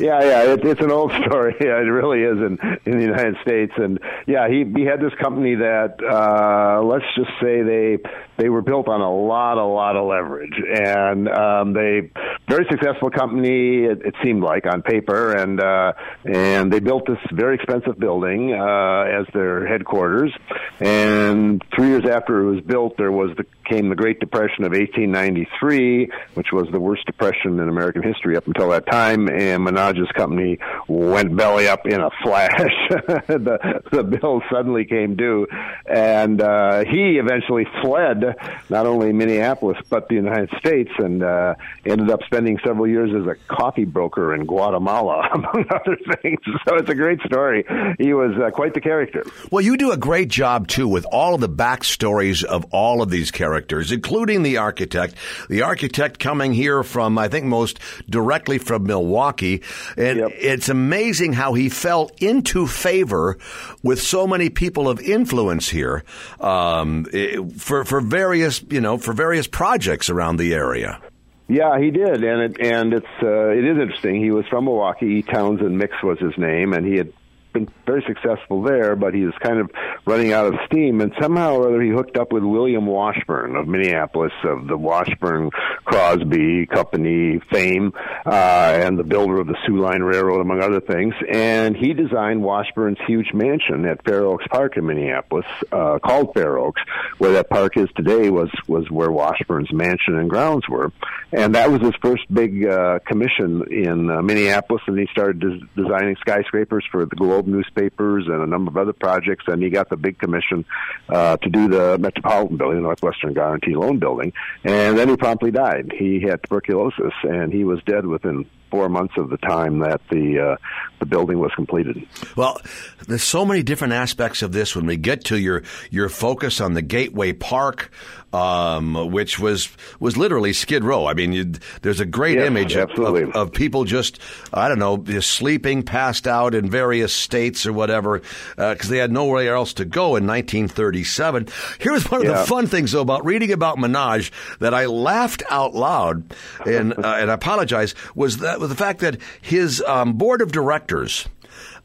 yeah, 0.00 0.20
yeah 0.20 0.52
it, 0.52 0.64
it's 0.64 0.80
an 0.80 0.92
old 0.92 1.10
story. 1.26 1.54
Yeah, 1.60 1.66
it 1.80 1.90
really 1.90 2.22
is 2.22 2.38
in 2.38 2.58
in 2.84 2.98
the 2.98 3.04
United 3.04 3.36
States. 3.42 3.72
And 3.76 3.98
yeah, 4.26 4.48
he 4.48 4.64
he 4.76 4.84
had 4.84 5.00
this 5.00 5.14
company 5.20 5.54
that 5.54 5.96
uh, 6.02 6.82
let's 6.82 7.04
just 7.16 7.30
say 7.40 7.62
they 7.62 7.98
they 8.36 8.48
were 8.48 8.62
built 8.62 8.88
on 8.88 9.00
a 9.00 9.10
lot, 9.10 9.58
a 9.58 9.64
lot 9.64 9.96
of 9.96 10.06
leverage, 10.06 10.54
and 10.74 11.28
um, 11.28 11.72
they 11.72 12.10
very 12.48 12.66
successful 12.70 13.10
company. 13.10 13.84
It, 13.84 14.02
it 14.04 14.14
seemed 14.22 14.42
like 14.42 14.66
on 14.66 14.82
paper, 14.82 15.32
and 15.32 15.60
uh, 15.60 15.92
and 16.24 16.72
they 16.72 16.80
built 16.80 17.06
this 17.06 17.18
very 17.32 17.56
expensive 17.56 17.98
building 17.98 18.52
uh, 18.52 19.04
as 19.04 19.26
their 19.32 19.66
headquarters. 19.66 20.32
And 20.80 21.62
three 21.74 21.88
years 21.88 22.04
after 22.06 22.42
it 22.42 22.54
was 22.54 22.64
built, 22.64 22.96
there 22.96 23.12
was 23.12 23.30
the 23.36 23.44
came 23.68 23.88
the 23.88 23.96
Great 23.96 24.20
Depression 24.20 24.64
of 24.64 24.72
1893, 24.72 26.10
which 26.34 26.52
was 26.52 26.68
the 26.70 26.78
worst 26.78 27.04
depression 27.06 27.58
in 27.58 27.68
American 27.68 28.02
history 28.02 28.36
up 28.36 28.46
until 28.46 28.68
that 28.70 28.86
time. 28.86 29.28
And 29.28 29.64
Menage's 29.64 30.10
company 30.16 30.58
went 30.88 31.36
belly 31.36 31.68
up 31.68 31.86
in 31.86 32.00
a 32.00 32.10
flash. 32.22 32.50
the 33.26 33.82
the 33.90 34.04
bill 34.04 34.42
suddenly 34.52 34.84
came 34.84 35.16
due, 35.16 35.46
and 35.86 36.40
uh, 36.40 36.84
he 36.84 37.18
eventually 37.18 37.66
fled 37.82 38.25
not 38.68 38.86
only 38.86 39.12
Minneapolis 39.12 39.78
but 39.88 40.08
the 40.08 40.14
United 40.14 40.50
States, 40.58 40.90
and 40.98 41.22
uh, 41.22 41.54
ended 41.84 42.10
up 42.10 42.22
spending 42.24 42.58
several 42.64 42.86
years 42.86 43.10
as 43.14 43.26
a 43.26 43.34
coffee 43.52 43.84
broker 43.84 44.34
in 44.34 44.44
Guatemala, 44.46 45.28
among 45.34 45.64
other 45.70 45.96
things. 46.22 46.38
So 46.66 46.76
it's 46.76 46.88
a 46.90 46.94
great 46.94 47.20
story. 47.22 47.64
He 47.98 48.12
was 48.12 48.32
uh, 48.36 48.50
quite 48.50 48.74
the 48.74 48.80
character. 48.80 49.24
Well, 49.50 49.62
you 49.64 49.76
do 49.76 49.92
a 49.92 49.96
great 49.96 50.28
job 50.28 50.68
too 50.68 50.88
with 50.88 51.04
all 51.06 51.34
of 51.34 51.40
the 51.40 51.48
backstories 51.48 52.44
of 52.44 52.64
all 52.70 53.02
of 53.02 53.10
these 53.10 53.30
characters, 53.30 53.92
including 53.92 54.42
the 54.42 54.56
architect. 54.58 55.14
The 55.48 55.62
architect 55.62 56.18
coming 56.18 56.52
here 56.52 56.82
from, 56.82 57.18
I 57.18 57.28
think, 57.28 57.46
most 57.46 57.78
directly 58.08 58.58
from 58.58 58.84
Milwaukee, 58.84 59.62
and 59.96 60.18
Yep. 60.18 60.30
it's 60.40 60.68
amazing 60.68 61.32
how 61.34 61.54
he 61.54 61.68
fell 61.68 62.10
into 62.20 62.66
favor 62.66 63.38
with 63.82 64.00
so 64.00 64.26
many 64.26 64.48
people 64.50 64.88
of 64.88 65.00
influence 65.00 65.68
here 65.68 66.04
um, 66.40 67.06
eh, 67.12 67.36
for 67.58 67.84
for 67.84 68.00
various 68.16 68.62
you 68.70 68.80
know 68.80 68.96
for 68.96 69.12
various 69.12 69.46
projects 69.46 70.08
around 70.08 70.36
the 70.38 70.54
area. 70.54 71.00
Yeah, 71.48 71.78
he 71.78 71.90
did, 71.90 72.24
and 72.24 72.40
it 72.42 72.60
and 72.60 72.92
it's 72.92 73.16
uh, 73.22 73.50
it 73.50 73.64
is 73.64 73.78
interesting. 73.78 74.20
He 74.20 74.30
was 74.30 74.46
from 74.46 74.64
Milwaukee. 74.64 75.22
Townsend 75.22 75.78
Mix 75.78 76.02
was 76.02 76.18
his 76.18 76.36
name, 76.36 76.72
and 76.72 76.84
he 76.84 76.96
had 76.96 77.12
been 77.56 77.72
very 77.86 78.04
successful 78.06 78.62
there, 78.62 78.96
but 78.96 79.14
he 79.14 79.24
was 79.24 79.34
kind 79.40 79.58
of 79.58 79.70
running 80.04 80.32
out 80.32 80.46
of 80.46 80.54
steam. 80.66 81.00
And 81.00 81.12
somehow 81.20 81.54
or 81.54 81.68
other, 81.68 81.80
he 81.80 81.90
hooked 81.90 82.16
up 82.16 82.32
with 82.32 82.42
William 82.42 82.86
Washburn 82.86 83.56
of 83.56 83.66
Minneapolis, 83.66 84.32
of 84.44 84.66
the 84.66 84.76
Washburn 84.76 85.50
Crosby 85.84 86.66
Company 86.66 87.40
fame, 87.50 87.92
uh, 88.26 88.72
and 88.74 88.98
the 88.98 89.04
builder 89.04 89.40
of 89.40 89.46
the 89.46 89.56
Soo 89.66 89.78
Line 89.78 90.02
Railroad, 90.02 90.40
among 90.40 90.60
other 90.60 90.80
things. 90.80 91.14
And 91.32 91.76
he 91.76 91.94
designed 91.94 92.42
Washburn's 92.42 92.98
huge 93.06 93.32
mansion 93.32 93.86
at 93.86 94.04
Fair 94.04 94.24
Oaks 94.24 94.46
Park 94.48 94.76
in 94.76 94.86
Minneapolis, 94.86 95.46
uh, 95.72 95.98
called 95.98 96.34
Fair 96.34 96.58
Oaks, 96.58 96.82
where 97.18 97.32
that 97.32 97.48
park 97.48 97.76
is 97.76 97.88
today. 97.96 98.28
Was 98.30 98.50
was 98.66 98.90
where 98.90 99.10
Washburn's 99.10 99.72
mansion 99.72 100.18
and 100.18 100.28
grounds 100.28 100.68
were, 100.68 100.92
and 101.32 101.54
that 101.54 101.70
was 101.70 101.80
his 101.80 101.94
first 102.02 102.22
big 102.32 102.66
uh, 102.66 102.98
commission 103.06 103.64
in 103.70 104.10
uh, 104.10 104.20
Minneapolis. 104.22 104.82
And 104.86 104.98
he 104.98 105.06
started 105.10 105.40
des- 105.40 105.82
designing 105.82 106.16
skyscrapers 106.20 106.84
for 106.90 107.06
the 107.06 107.16
Globe 107.16 107.45
newspapers 107.46 108.26
and 108.26 108.42
a 108.42 108.46
number 108.46 108.70
of 108.70 108.76
other 108.76 108.92
projects. 108.92 109.44
And 109.48 109.62
he 109.62 109.70
got 109.70 109.88
the 109.88 109.96
big 109.96 110.18
commission 110.18 110.64
uh, 111.08 111.36
to 111.38 111.48
do 111.48 111.68
the 111.68 111.98
Metropolitan 111.98 112.56
Building, 112.56 112.76
the 112.78 112.82
Northwestern 112.82 113.34
Guarantee 113.34 113.74
Loan 113.74 113.98
Building. 113.98 114.32
And 114.64 114.98
then 114.98 115.08
he 115.08 115.16
promptly 115.16 115.50
died. 115.50 115.92
He 115.96 116.20
had 116.20 116.42
tuberculosis, 116.42 117.12
and 117.22 117.52
he 117.52 117.64
was 117.64 117.82
dead 117.84 118.06
within 118.06 118.46
four 118.70 118.88
months 118.88 119.14
of 119.16 119.30
the 119.30 119.36
time 119.38 119.78
that 119.78 120.00
the 120.10 120.38
uh, 120.38 120.56
the 120.98 121.06
building 121.06 121.38
was 121.38 121.52
completed. 121.54 122.06
Well, 122.36 122.60
there's 123.06 123.22
so 123.22 123.44
many 123.44 123.62
different 123.62 123.92
aspects 123.92 124.42
of 124.42 124.52
this 124.52 124.74
when 124.74 124.86
we 124.86 124.96
get 124.96 125.24
to 125.26 125.38
your 125.38 125.62
your 125.90 126.08
focus 126.08 126.60
on 126.60 126.74
the 126.74 126.82
Gateway 126.82 127.32
Park, 127.32 127.90
um, 128.32 129.10
which 129.12 129.38
was 129.38 129.68
was 130.00 130.16
literally 130.16 130.52
Skid 130.52 130.84
Row. 130.84 131.06
I 131.06 131.14
mean, 131.14 131.32
you, 131.32 131.52
there's 131.82 132.00
a 132.00 132.04
great 132.06 132.36
Yes, 132.38 132.46
image 132.48 132.74
of, 132.74 132.90
of, 132.90 133.36
of 133.36 133.52
people 133.52 133.84
just 133.84 134.18
I 134.52 134.68
don't 134.68 134.78
know 134.78 134.96
just 134.98 135.30
sleeping, 135.30 135.82
passed 135.82 136.26
out 136.26 136.54
in 136.54 136.68
various 136.70 137.12
states 137.12 137.64
or 137.66 137.72
whatever 137.72 138.20
because 138.56 138.88
they 138.88 138.98
had 138.98 139.12
nowhere 139.12 139.54
else 139.54 139.72
to 139.74 139.84
go 139.84 140.16
in 140.16 140.26
1937. 140.26 141.48
Here's 141.78 142.10
one 142.10 142.20
of 142.22 142.26
Yeah. 142.26 142.40
the 142.40 142.46
fun 142.46 142.66
things 142.66 142.92
though 142.92 143.00
about 143.00 143.24
reading 143.24 143.52
about 143.52 143.78
Menage 143.78 144.32
that 144.60 144.74
I 144.74 144.86
laughed 144.86 145.42
out 145.48 145.74
loud 145.74 146.24
and 146.66 146.92
uh, 146.98 147.16
and 147.18 147.30
I 147.30 147.34
apologize 147.34 147.94
was 148.14 148.38
that 148.38 148.60
was 148.60 148.68
the 148.68 148.74
fact 148.76 149.00
that 149.00 149.18
his 149.40 149.82
um, 149.86 150.14
board 150.14 150.42
of 150.42 150.52
directors. 150.52 151.26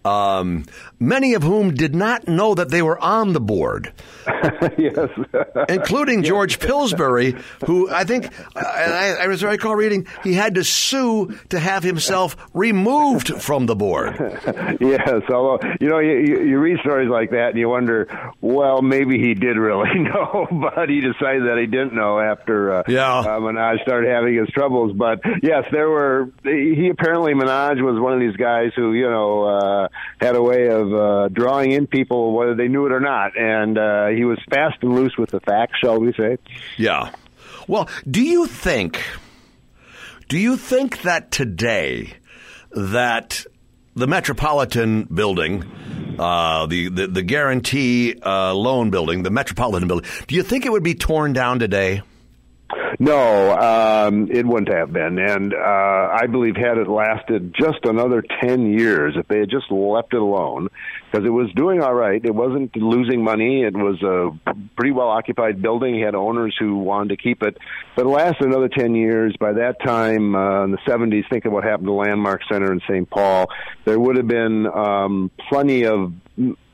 Um, 0.04 0.66
many 1.00 1.36
of 1.36 1.44
whom 1.44 1.74
did 1.76 1.94
not 1.94 2.28
know 2.28 2.56
that 2.56 2.70
they 2.70 2.82
were 2.82 2.98
on 3.00 3.34
the 3.34 3.40
board, 3.40 3.94
yes. 4.78 5.10
including 5.70 6.24
George 6.24 6.60
Pillsbury, 6.60 7.36
who 7.66 7.90
I 7.90 8.04
think, 8.04 8.28
I, 8.56 9.18
I 9.22 9.28
was 9.28 9.44
I 9.44 9.52
recall 9.52 9.76
reading, 9.76 10.08
he 10.24 10.34
had 10.34 10.56
to 10.56 10.64
sue 10.64 11.38
to 11.50 11.60
have 11.60 11.84
himself 11.84 12.36
removed 12.54 13.28
from 13.44 13.68
the 13.68 13.76
board. 13.76 14.16
yes, 14.80 15.22
although 15.32 15.60
you 15.80 15.88
know 15.90 16.00
you, 16.00 16.18
you 16.18 16.42
you 16.46 16.58
read 16.60 16.80
stories 16.80 17.10
like 17.10 17.30
that 17.32 17.50
and 17.50 17.60
you 17.60 17.70
wonder, 17.70 18.08
well, 18.42 18.82
maybe 18.82 19.20
he 19.20 19.34
did 19.36 19.58
really 19.58 20.00
know, 20.00 20.48
but 20.52 20.90
he 20.90 21.02
decided 21.02 21.44
that 21.44 21.58
he 21.60 21.68
didn't 21.68 21.94
know 21.94 22.20
after 22.20 22.74
uh, 22.78 22.84
Yeah. 22.88 23.20
uh, 23.20 23.40
Menage 23.40 23.82
started 23.84 24.10
having 24.10 24.36
his 24.36 24.48
troubles. 24.50 24.94
But 24.94 25.20
yes, 25.44 25.66
there 25.72 25.90
were. 25.90 26.30
He 26.44 26.90
apparently 26.90 27.34
Menage 27.36 27.82
was 27.82 28.00
one 28.00 28.14
of 28.14 28.20
these 28.20 28.36
guys 28.36 28.72
who 28.76 28.94
you 28.94 29.10
know 29.10 29.44
uh, 29.44 29.88
had 30.20 30.36
a 30.36 30.42
way 30.42 30.68
of 30.68 30.94
uh, 30.94 31.28
drawing 31.30 31.72
in 31.72 31.88
people 31.88 32.34
whether 32.34 32.56
they 32.56 32.68
knew 32.68 32.86
it 32.86 32.92
or 32.92 33.00
not, 33.00 33.38
and 33.38 33.78
uh, 33.78 34.08
he 34.08 34.26
was 34.26 34.40
fast 34.50 34.78
and 34.82 34.94
loose 34.94 35.18
with 35.18 35.32
the 35.32 35.40
facts, 35.40 35.80
shall 35.80 36.00
we 36.00 36.14
say? 36.14 36.38
Yeah. 36.78 37.12
Well, 37.68 37.90
do 38.10 38.22
you 38.22 38.48
think 38.48 39.04
do 40.28 40.38
you 40.38 40.58
think 40.58 41.02
that 41.02 41.32
today 41.32 42.14
that 42.72 43.46
the 43.96 44.08
Metropolitan 44.08 45.04
building, 45.04 45.64
uh, 46.18 46.66
the, 46.68 46.90
the 46.90 47.08
the 47.08 47.22
guarantee 47.22 48.16
uh, 48.26 48.54
loan 48.54 48.90
building, 48.92 49.24
the 49.24 49.30
Metropolitan 49.30 49.88
building, 49.88 50.10
do 50.28 50.36
you 50.36 50.44
think 50.44 50.66
it 50.66 50.72
would 50.72 50.84
be 50.84 50.96
torn 50.96 51.34
down 51.34 51.60
today? 51.60 52.02
No, 53.00 53.52
um, 53.58 54.30
it 54.32 54.46
wouldn't 54.46 54.74
have 54.74 54.94
been. 54.94 55.18
And 55.18 55.54
uh, 55.54 55.58
I 55.58 56.28
believe 56.28 56.56
had 56.56 56.78
it 56.78 56.88
lasted 56.88 57.54
just 57.60 57.80
another 57.84 58.24
10 58.42 58.78
years, 58.78 59.16
if 59.18 59.28
they 59.28 59.40
had 59.40 59.50
just 59.50 59.72
left 59.72 60.14
it 60.14 60.22
alone, 60.22 60.70
because 61.12 61.26
it 61.26 61.32
was 61.32 61.52
doing 61.56 61.82
all 61.82 61.94
right. 61.94 62.24
It 62.24 62.34
wasn't 62.34 62.76
losing 62.76 63.24
money. 63.24 63.64
It 63.64 63.76
was 63.76 64.02
a 64.02 64.32
pretty 64.76 64.92
well 64.92 65.10
occupied 65.10 65.62
building. 65.62 66.00
It 66.00 66.06
had 66.06 66.16
owners 66.16 66.56
who 66.60 66.78
wanted 66.78 67.10
to 67.10 67.18
keep 67.18 67.44
it. 67.44 67.58
But 67.96 68.06
it 68.06 68.10
lasted 68.10 68.48
another 68.48 68.70
10 68.70 68.96
years. 68.96 69.36
By 69.40 69.54
that 69.54 69.82
time, 69.84 70.36
uh, 70.36 70.66
in 70.66 70.72
the 70.72 70.80
70s, 70.88 71.30
think 71.30 71.46
of 71.46 71.54
what 71.54 71.64
happened 71.64 71.88
to 71.88 71.94
Landmark 71.94 72.42
Center 72.52 72.72
in 72.72 72.82
St. 72.88 73.10
Paul. 73.10 73.48
There 73.86 74.00
would 74.00 74.18
have 74.18 74.28
been 74.28 74.68
um, 74.68 75.32
plenty 75.50 75.86
of 75.86 76.14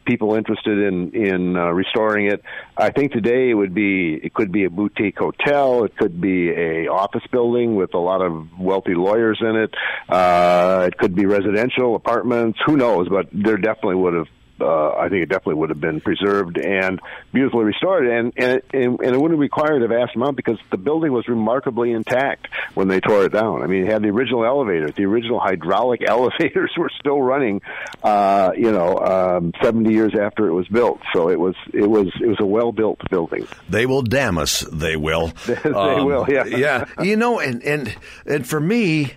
people 0.07 0.33
interested 0.35 0.79
in 0.79 1.11
in 1.13 1.57
uh, 1.57 1.65
restoring 1.71 2.27
it. 2.27 2.41
I 2.75 2.89
think 2.89 3.11
today 3.11 3.51
it 3.51 3.53
would 3.53 3.73
be 3.73 4.15
it 4.15 4.33
could 4.33 4.51
be 4.51 4.63
a 4.63 4.69
boutique 4.69 5.19
hotel, 5.19 5.83
it 5.83 5.95
could 5.97 6.19
be 6.19 6.49
a 6.49 6.87
office 6.87 7.23
building 7.31 7.75
with 7.75 7.93
a 7.93 7.99
lot 7.99 8.21
of 8.21 8.47
wealthy 8.57 8.95
lawyers 8.95 9.39
in 9.41 9.55
it. 9.55 9.73
Uh, 10.09 10.87
it 10.87 10.97
could 10.97 11.13
be 11.13 11.25
residential 11.25 11.95
apartments. 11.95 12.57
Who 12.65 12.77
knows? 12.77 13.09
But 13.09 13.27
there 13.33 13.57
definitely 13.57 13.95
would 13.95 14.13
have. 14.13 14.27
Uh, 14.59 14.91
I 14.91 15.09
think 15.09 15.23
it 15.23 15.29
definitely 15.29 15.55
would 15.55 15.69
have 15.69 15.81
been 15.81 16.01
preserved 16.01 16.57
and 16.57 16.99
beautifully 17.33 17.65
restored, 17.65 18.07
and 18.07 18.33
and 18.37 18.57
it, 18.57 18.65
and, 18.73 18.99
and 18.99 19.15
it 19.15 19.19
wouldn't 19.19 19.39
require 19.39 19.83
a 19.83 19.87
vast 19.87 20.15
amount 20.15 20.35
because 20.35 20.57
the 20.71 20.77
building 20.77 21.11
was 21.11 21.27
remarkably 21.27 21.91
intact 21.91 22.47
when 22.73 22.87
they 22.87 22.99
tore 22.99 23.25
it 23.25 23.33
down. 23.33 23.61
I 23.63 23.67
mean, 23.67 23.85
it 23.85 23.91
had 23.91 24.01
the 24.01 24.09
original 24.09 24.45
elevators, 24.45 24.93
the 24.95 25.05
original 25.05 25.39
hydraulic 25.39 26.01
elevators 26.07 26.71
were 26.77 26.91
still 26.99 27.21
running, 27.21 27.61
uh, 28.03 28.51
you 28.55 28.71
know, 28.71 28.97
um, 28.97 29.53
seventy 29.61 29.93
years 29.93 30.13
after 30.19 30.47
it 30.47 30.53
was 30.53 30.67
built. 30.67 30.99
So 31.13 31.29
it 31.29 31.39
was 31.39 31.55
it 31.73 31.87
was 31.87 32.07
it 32.21 32.27
was 32.27 32.39
a 32.39 32.45
well 32.45 32.71
built 32.71 32.99
building. 33.09 33.47
They 33.69 33.85
will 33.85 34.01
damn 34.01 34.37
us. 34.37 34.61
They 34.71 34.95
will. 34.95 35.33
They 35.77 36.01
will, 36.03 36.25
yeah. 36.29 36.45
yeah. 36.45 36.85
You 37.01 37.17
know, 37.17 37.39
and 37.39 37.63
and 37.63 37.95
and 38.25 38.47
for 38.47 38.59
me. 38.59 39.13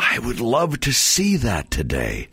I 0.00 0.20
would 0.20 0.38
love 0.38 0.78
to 0.80 0.92
see 0.92 1.38
that 1.38 1.72
today. 1.72 2.28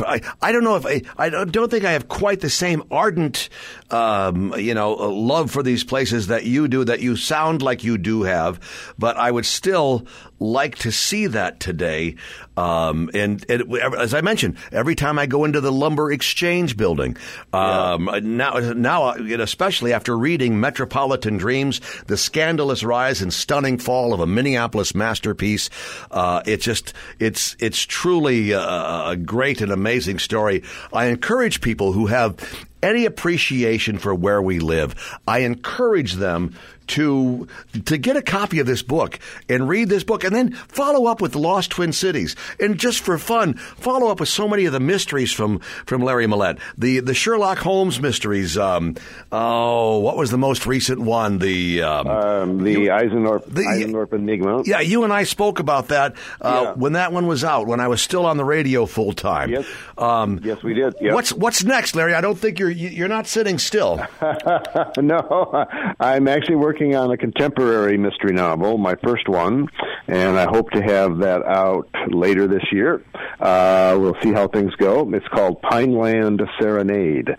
I, 0.00 0.20
I 0.42 0.50
don't 0.50 0.64
know 0.64 0.74
if 0.74 0.84
I, 0.84 1.02
I 1.16 1.44
don't 1.44 1.70
think 1.70 1.84
I 1.84 1.92
have 1.92 2.08
quite 2.08 2.40
the 2.40 2.50
same 2.50 2.82
ardent, 2.90 3.48
um, 3.90 4.52
you 4.58 4.74
know, 4.74 4.96
uh, 4.96 5.08
love 5.08 5.52
for 5.52 5.62
these 5.62 5.84
places 5.84 6.26
that 6.26 6.44
you 6.44 6.66
do, 6.66 6.84
that 6.84 7.00
you 7.00 7.14
sound 7.14 7.62
like 7.62 7.84
you 7.84 7.98
do 7.98 8.24
have, 8.24 8.58
but 8.98 9.16
I 9.16 9.30
would 9.30 9.46
still 9.46 10.08
like 10.40 10.76
to 10.78 10.90
see 10.90 11.28
that 11.28 11.60
today. 11.60 12.16
Um, 12.56 13.10
and, 13.14 13.48
and 13.48 13.76
as 13.78 14.12
I 14.12 14.20
mentioned, 14.20 14.56
every 14.72 14.96
time 14.96 15.18
I 15.18 15.26
go 15.26 15.44
into 15.44 15.60
the 15.60 15.72
lumber 15.72 16.10
exchange 16.10 16.76
building, 16.76 17.16
um, 17.52 18.10
now, 18.22 18.58
now, 18.58 19.04
uh, 19.04 19.14
especially 19.38 19.92
after 19.92 20.18
reading 20.18 20.58
Metropolitan 20.58 21.36
Dreams, 21.36 21.80
the 22.06 22.16
scandalous 22.16 22.82
rise 22.82 23.22
and 23.22 23.32
stunning 23.32 23.78
fall 23.78 24.12
of 24.12 24.18
a 24.18 24.26
Minneapolis 24.26 24.94
masterpiece, 24.94 25.70
uh, 26.10 26.42
it 26.46 26.60
just, 26.60 26.92
it's 27.18 27.56
it's 27.58 27.80
truly 27.80 28.52
a, 28.52 28.60
a 28.60 29.16
great 29.16 29.60
and 29.60 29.72
amazing 29.72 30.18
story. 30.18 30.62
I 30.92 31.06
encourage 31.06 31.60
people 31.60 31.92
who 31.92 32.06
have 32.06 32.36
any 32.84 33.06
appreciation 33.06 33.98
for 33.98 34.14
where 34.14 34.42
we 34.42 34.60
live. 34.60 34.94
I 35.26 35.40
encourage 35.40 36.14
them 36.14 36.54
to 36.86 37.48
to 37.86 37.98
get 37.98 38.16
a 38.16 38.22
copy 38.22 38.58
of 38.58 38.66
this 38.66 38.82
book 38.82 39.18
and 39.48 39.68
read 39.68 39.88
this 39.88 40.04
book 40.04 40.24
and 40.24 40.34
then 40.34 40.52
follow 40.52 41.06
up 41.06 41.20
with 41.20 41.34
Lost 41.34 41.70
Twin 41.70 41.92
Cities. 41.92 42.36
And 42.60 42.78
just 42.78 43.00
for 43.00 43.18
fun 43.18 43.54
follow 43.54 44.08
up 44.08 44.20
with 44.20 44.28
so 44.28 44.48
many 44.48 44.66
of 44.66 44.72
the 44.72 44.80
mysteries 44.80 45.32
from 45.32 45.60
from 45.86 46.02
Larry 46.02 46.26
Millett 46.26 46.58
the 46.76 47.00
the 47.00 47.14
Sherlock 47.14 47.58
Holmes 47.58 48.00
mysteries 48.00 48.58
um, 48.58 48.96
oh 49.32 49.98
what 49.98 50.16
was 50.16 50.30
the 50.30 50.38
most 50.38 50.66
recent 50.66 51.00
one? 51.00 51.38
The 51.38 51.82
um, 51.82 52.06
um, 52.06 52.58
the 52.62 52.72
you, 52.72 52.78
Eisendorf 52.80 53.46
the, 53.46 53.62
Eisendorf 53.62 54.12
Enigma. 54.12 54.62
Yeah 54.64 54.80
you 54.80 55.04
and 55.04 55.12
I 55.12 55.24
spoke 55.24 55.60
about 55.60 55.88
that 55.88 56.14
uh, 56.40 56.60
yeah. 56.64 56.72
when 56.74 56.92
that 56.94 57.12
one 57.12 57.26
was 57.26 57.44
out 57.44 57.66
when 57.66 57.80
I 57.80 57.88
was 57.88 58.02
still 58.02 58.26
on 58.26 58.36
the 58.36 58.44
radio 58.44 58.86
full 58.86 59.12
time. 59.12 59.50
Yes. 59.50 59.66
Um, 59.96 60.40
yes 60.42 60.62
we 60.62 60.74
did. 60.74 60.94
Yep. 61.00 61.14
what's 61.14 61.32
what's 61.32 61.64
next 61.64 61.96
Larry? 61.96 62.14
I 62.14 62.20
don't 62.20 62.38
think 62.38 62.58
you're 62.58 62.73
you're 62.74 63.08
not 63.08 63.26
sitting 63.26 63.58
still 63.58 64.04
no 64.98 65.66
I'm 66.00 66.28
actually 66.28 66.56
working 66.56 66.94
on 66.94 67.10
a 67.10 67.16
contemporary 67.16 67.96
mystery 67.96 68.32
novel, 68.32 68.78
my 68.78 68.94
first 69.02 69.28
one, 69.28 69.68
and 70.06 70.38
I 70.38 70.44
hope 70.44 70.70
to 70.72 70.82
have 70.82 71.18
that 71.18 71.42
out 71.44 71.88
later 72.08 72.46
this 72.46 72.64
year. 72.72 73.02
Uh, 73.40 73.96
we'll 73.98 74.16
see 74.22 74.32
how 74.32 74.48
things 74.48 74.74
go. 74.76 75.08
It's 75.14 75.26
called 75.28 75.62
Pineland 75.62 76.42
Serenade, 76.58 77.30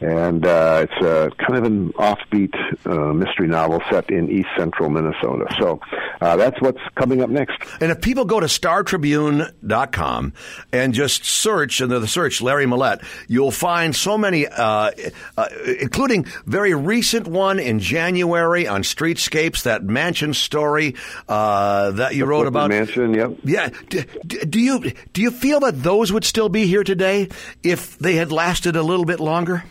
and 0.00 0.44
uh, 0.44 0.86
it's 0.88 1.04
a 1.06 1.30
kind 1.44 1.58
of 1.58 1.64
an 1.64 1.92
offbeat 1.94 2.54
uh, 2.86 3.12
mystery 3.12 3.46
novel 3.48 3.80
set 3.90 4.10
in 4.10 4.30
east 4.30 4.48
central 4.56 4.90
Minnesota. 4.90 5.46
So 5.60 5.80
uh, 6.20 6.36
that's 6.36 6.60
what's 6.60 6.80
coming 6.94 7.22
up 7.22 7.30
next. 7.30 7.58
And 7.80 7.90
if 7.92 8.00
people 8.00 8.24
go 8.24 8.40
to 8.40 8.46
startribune.com 8.46 10.32
and 10.72 10.94
just 10.94 11.24
search 11.24 11.80
under 11.80 11.98
the 11.98 12.08
search 12.08 12.42
Larry 12.42 12.66
Millett, 12.66 13.00
you'll 13.28 13.50
find 13.50 13.94
so 13.94 14.18
many, 14.18 14.46
uh, 14.46 14.81
including 15.80 16.26
very 16.46 16.74
recent 16.74 17.26
one 17.26 17.58
in 17.58 17.78
January 17.78 18.66
on 18.66 18.82
Streetscapes, 18.82 19.64
that 19.64 19.82
mansion 19.82 20.34
story 20.34 20.94
uh, 21.28 21.90
that 21.92 22.14
you 22.14 22.24
wrote 22.24 22.46
about. 22.46 22.70
Mansion, 22.70 23.14
yep. 23.14 23.36
Yeah. 23.44 23.70
Do, 23.88 24.02
do 24.24 24.60
you 24.60 24.92
do 25.12 25.22
you 25.22 25.30
feel 25.30 25.60
that 25.60 25.82
those 25.82 26.12
would 26.12 26.24
still 26.24 26.48
be 26.48 26.66
here 26.66 26.84
today 26.84 27.28
if 27.62 27.98
they 27.98 28.14
had 28.14 28.32
lasted 28.32 28.76
a 28.76 28.82
little 28.82 29.04
bit 29.04 29.20
longer? 29.20 29.64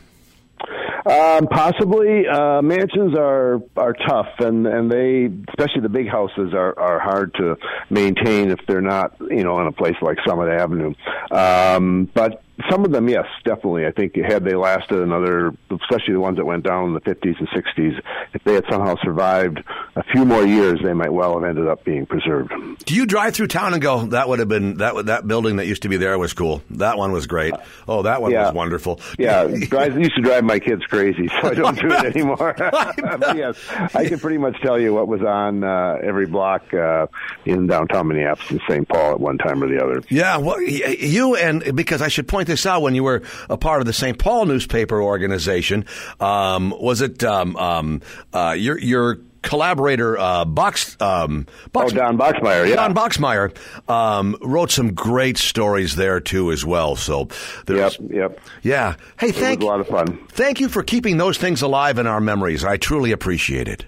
Um, 1.04 1.48
possibly, 1.48 2.28
uh, 2.28 2.62
mansions 2.62 3.16
are 3.18 3.60
are 3.76 3.94
tough, 3.94 4.28
and 4.40 4.68
and 4.68 4.92
they, 4.92 5.32
especially 5.50 5.82
the 5.82 5.90
big 5.90 6.08
houses, 6.08 6.54
are 6.54 6.78
are 6.78 7.00
hard 7.00 7.34
to 7.36 7.58
maintain 7.90 8.52
if 8.52 8.60
they're 8.68 8.82
not, 8.82 9.16
you 9.20 9.44
know, 9.44 9.60
in 9.62 9.68
a 9.68 9.72
place 9.72 9.96
like 10.02 10.18
Summit 10.28 10.50
Avenue. 10.50 10.94
Um, 11.32 12.08
but 12.14 12.44
some 12.70 12.86
of 12.86 12.92
them, 12.92 13.10
yes, 13.10 13.26
definitely. 13.44 13.86
I 13.86 13.92
think 13.92 14.16
had 14.16 14.44
they 14.44 14.56
lasted 14.56 15.00
another, 15.00 15.54
especially 15.70 16.14
the 16.14 16.20
ones 16.20 16.38
that 16.38 16.46
went 16.46 16.64
down 16.64 16.86
in 16.86 16.94
the 16.94 17.02
50s 17.02 17.40
and 17.40 17.50
60s, 17.50 18.02
if 18.34 18.44
they 18.44 18.54
had 18.54 18.66
somehow 18.70 18.96
survived 19.04 19.64
a 19.96 20.04
few 20.04 20.26
more 20.26 20.46
years, 20.46 20.80
they 20.84 20.94
might 20.94 21.12
well 21.12 21.40
have 21.40 21.48
ended 21.48 21.68
up 21.68 21.84
being 21.84 22.06
preserved. 22.06 22.52
Do 22.86 22.96
you 22.96 23.06
drive 23.06 23.34
through 23.36 23.48
town 23.48 23.74
and 23.74 23.82
go, 23.82 24.06
that 24.08 24.28
would 24.30 24.40
have 24.40 24.48
been 24.48 24.78
that 24.78 25.06
that 25.06 25.28
building 25.28 25.58
that 25.58 25.68
used 25.68 25.84
to 25.84 25.90
be 25.90 25.98
there 25.98 26.18
was 26.18 26.34
cool. 26.34 26.62
That 26.72 26.98
one 26.98 27.12
was 27.12 27.28
great. 27.28 27.54
Oh, 27.88 28.04
that 28.04 28.22
one 28.22 28.32
yeah. 28.32 28.46
was 28.46 28.54
wonderful. 28.54 29.00
Yeah, 29.18 29.48
drive, 29.70 29.98
used 29.98 30.16
to 30.16 30.22
drive 30.22 30.44
my 30.44 30.60
kids 30.60 30.86
crazy, 30.86 31.28
so 31.28 31.50
I 31.50 31.54
don't 31.54 31.80
do 31.80 31.92
it 31.92 32.06
anymore. 32.16 32.56
yes, 33.36 33.58
I 33.94 34.08
can 34.08 34.20
pretty 34.20 34.38
much 34.38 34.62
tell 34.62 34.80
you 34.80 34.94
what 34.94 35.08
was 35.08 35.22
on 35.22 35.64
uh, 35.64 35.98
every 36.04 36.26
block 36.26 36.74
uh, 36.74 37.08
in 37.46 37.68
downtown 37.68 38.08
Minneapolis 38.08 38.52
and 38.52 38.62
St. 38.70 38.88
Paul 38.88 39.12
at 39.12 39.20
one 39.20 39.38
time 39.38 39.64
or 39.64 39.68
the 39.68 39.84
other. 39.84 40.02
Yeah, 40.10 40.38
well, 40.38 40.62
you 40.62 41.36
and 41.36 41.76
because 41.76 42.02
I 42.02 42.08
should 42.08 42.28
point 42.28 42.48
this 42.52 42.66
out 42.66 42.82
when 42.82 42.96
you 42.96 43.04
were 43.04 43.24
a 43.50 43.58
part 43.58 43.82
of 43.82 43.88
the 43.88 43.94
St. 43.94 44.18
Paul 44.20 44.46
newspaper 44.46 45.02
organization. 45.02 45.86
Um, 46.20 46.74
was 46.80 47.02
it 47.02 47.24
um, 47.24 47.56
um, 47.56 48.02
uh, 48.34 48.56
your 48.58 48.78
your 48.78 49.20
collaborator 49.42 50.18
uh, 50.18 50.46
Box, 50.46 50.96
um, 51.00 51.48
Box, 51.72 51.92
oh 51.94 51.96
Don 51.96 52.18
Boxmeyer, 52.18 52.68
yeah, 52.68 52.76
Don 52.76 52.94
Boxmeyer 52.94 53.56
um, 53.90 54.38
wrote 54.42 54.72
some 54.72 54.94
great 54.94 55.38
stories 55.38 55.96
there 55.96 56.20
too 56.20 56.52
as 56.52 56.66
well. 56.66 56.96
So 56.96 57.28
yep, 57.68 57.94
yep, 58.10 58.40
yeah. 58.62 58.96
Hey, 59.20 59.32
thank 59.32 59.62
a 59.62 59.66
lot 59.66 59.80
of 59.80 59.88
fun. 59.88 60.26
Thank 60.30 60.60
you 60.60 60.70
for 60.70 60.84
keeping 60.84 61.18
those 61.18 61.38
things 61.38 61.62
alive 61.62 61.98
in 61.98 62.08
our 62.08 62.22
memories. 62.22 62.64
I 62.64 62.78
truly 62.78 63.12
appreciate 63.12 63.68
it. 63.68 63.86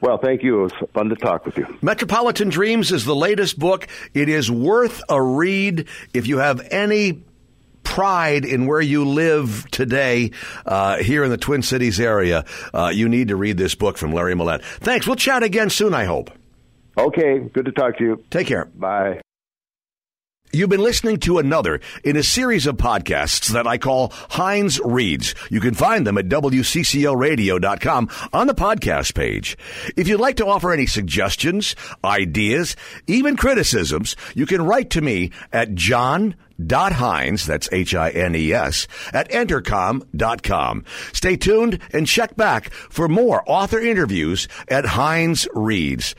Well, 0.00 0.18
thank 0.18 0.44
you. 0.44 0.60
It 0.60 0.62
was 0.62 0.90
fun 0.94 1.08
to 1.08 1.16
talk 1.16 1.44
with 1.44 1.56
you. 1.56 1.76
Metropolitan 1.82 2.50
Dreams 2.50 2.92
is 2.92 3.04
the 3.04 3.16
latest 3.16 3.58
book. 3.58 3.88
It 4.14 4.28
is 4.28 4.48
worth 4.48 5.02
a 5.08 5.20
read 5.20 5.88
if 6.14 6.28
you 6.28 6.38
have 6.38 6.60
any 6.70 7.20
pride 7.88 8.44
in 8.44 8.66
where 8.66 8.82
you 8.82 9.04
live 9.06 9.66
today 9.70 10.30
uh, 10.66 10.98
here 10.98 11.24
in 11.24 11.30
the 11.30 11.38
Twin 11.38 11.62
Cities 11.62 11.98
area, 11.98 12.44
uh, 12.74 12.92
you 12.94 13.08
need 13.08 13.28
to 13.28 13.36
read 13.36 13.56
this 13.56 13.74
book 13.74 13.96
from 13.96 14.12
Larry 14.12 14.36
Millett. 14.36 14.62
Thanks. 14.62 15.06
We'll 15.06 15.16
chat 15.16 15.42
again 15.42 15.70
soon, 15.70 15.94
I 15.94 16.04
hope. 16.04 16.30
Okay. 16.98 17.38
Good 17.38 17.64
to 17.64 17.72
talk 17.72 17.96
to 17.98 18.04
you. 18.04 18.24
Take 18.30 18.46
care. 18.46 18.66
Bye. 18.66 19.22
You've 20.52 20.70
been 20.70 20.82
listening 20.82 21.18
to 21.20 21.38
another 21.38 21.80
in 22.04 22.16
a 22.16 22.22
series 22.22 22.66
of 22.66 22.76
podcasts 22.76 23.48
that 23.48 23.66
I 23.66 23.78
call 23.78 24.12
Hines 24.30 24.80
Reads. 24.84 25.34
You 25.50 25.60
can 25.60 25.74
find 25.74 26.06
them 26.06 26.16
at 26.16 26.28
WCCORadio.com 26.28 28.08
on 28.32 28.46
the 28.46 28.54
podcast 28.54 29.14
page. 29.14 29.58
If 29.96 30.08
you'd 30.08 30.20
like 30.20 30.36
to 30.36 30.46
offer 30.46 30.72
any 30.72 30.86
suggestions, 30.86 31.74
ideas, 32.04 32.76
even 33.06 33.36
criticisms, 33.36 34.14
you 34.34 34.46
can 34.46 34.62
write 34.62 34.90
to 34.90 35.00
me 35.00 35.32
at 35.52 35.74
John 35.74 36.34
dot 36.64 36.92
Hines, 36.92 37.46
that's 37.46 37.68
H-I-N-E-S, 37.72 38.86
at 39.12 39.30
entercom.com. 39.30 40.84
Stay 41.12 41.36
tuned 41.36 41.78
and 41.92 42.06
check 42.06 42.36
back 42.36 42.70
for 42.70 43.08
more 43.08 43.42
author 43.46 43.80
interviews 43.80 44.48
at 44.68 44.84
Hines 44.84 45.48
Reads. 45.54 46.14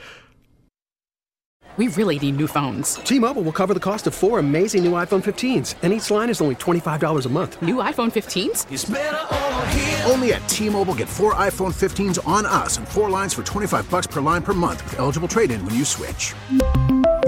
We 1.76 1.88
really 1.88 2.18
need 2.18 2.36
new 2.36 2.46
phones. 2.46 2.94
T-Mobile 2.96 3.42
will 3.42 3.52
cover 3.52 3.74
the 3.74 3.80
cost 3.80 4.06
of 4.06 4.14
four 4.14 4.40
amazing 4.40 4.84
new 4.84 4.92
iPhone 4.92 5.22
15s, 5.22 5.76
and 5.82 5.92
each 5.92 6.10
line 6.10 6.28
is 6.28 6.40
only 6.40 6.56
$25 6.56 7.24
a 7.24 7.28
month. 7.28 7.62
New 7.62 7.76
iPhone 7.76 8.10
15s? 8.10 10.10
Only 10.10 10.32
at 10.32 10.46
T-Mobile 10.48 10.96
get 10.96 11.08
four 11.08 11.34
iPhone 11.34 11.72
15s 11.72 12.26
on 12.26 12.44
us 12.44 12.76
and 12.76 12.88
four 12.88 13.08
lines 13.08 13.32
for 13.32 13.44
25 13.44 13.88
bucks 13.88 14.08
per 14.08 14.20
line 14.20 14.42
per 14.42 14.52
month 14.52 14.82
with 14.82 14.98
eligible 14.98 15.28
trade-in 15.28 15.64
when 15.64 15.76
you 15.76 15.84
switch. 15.84 16.34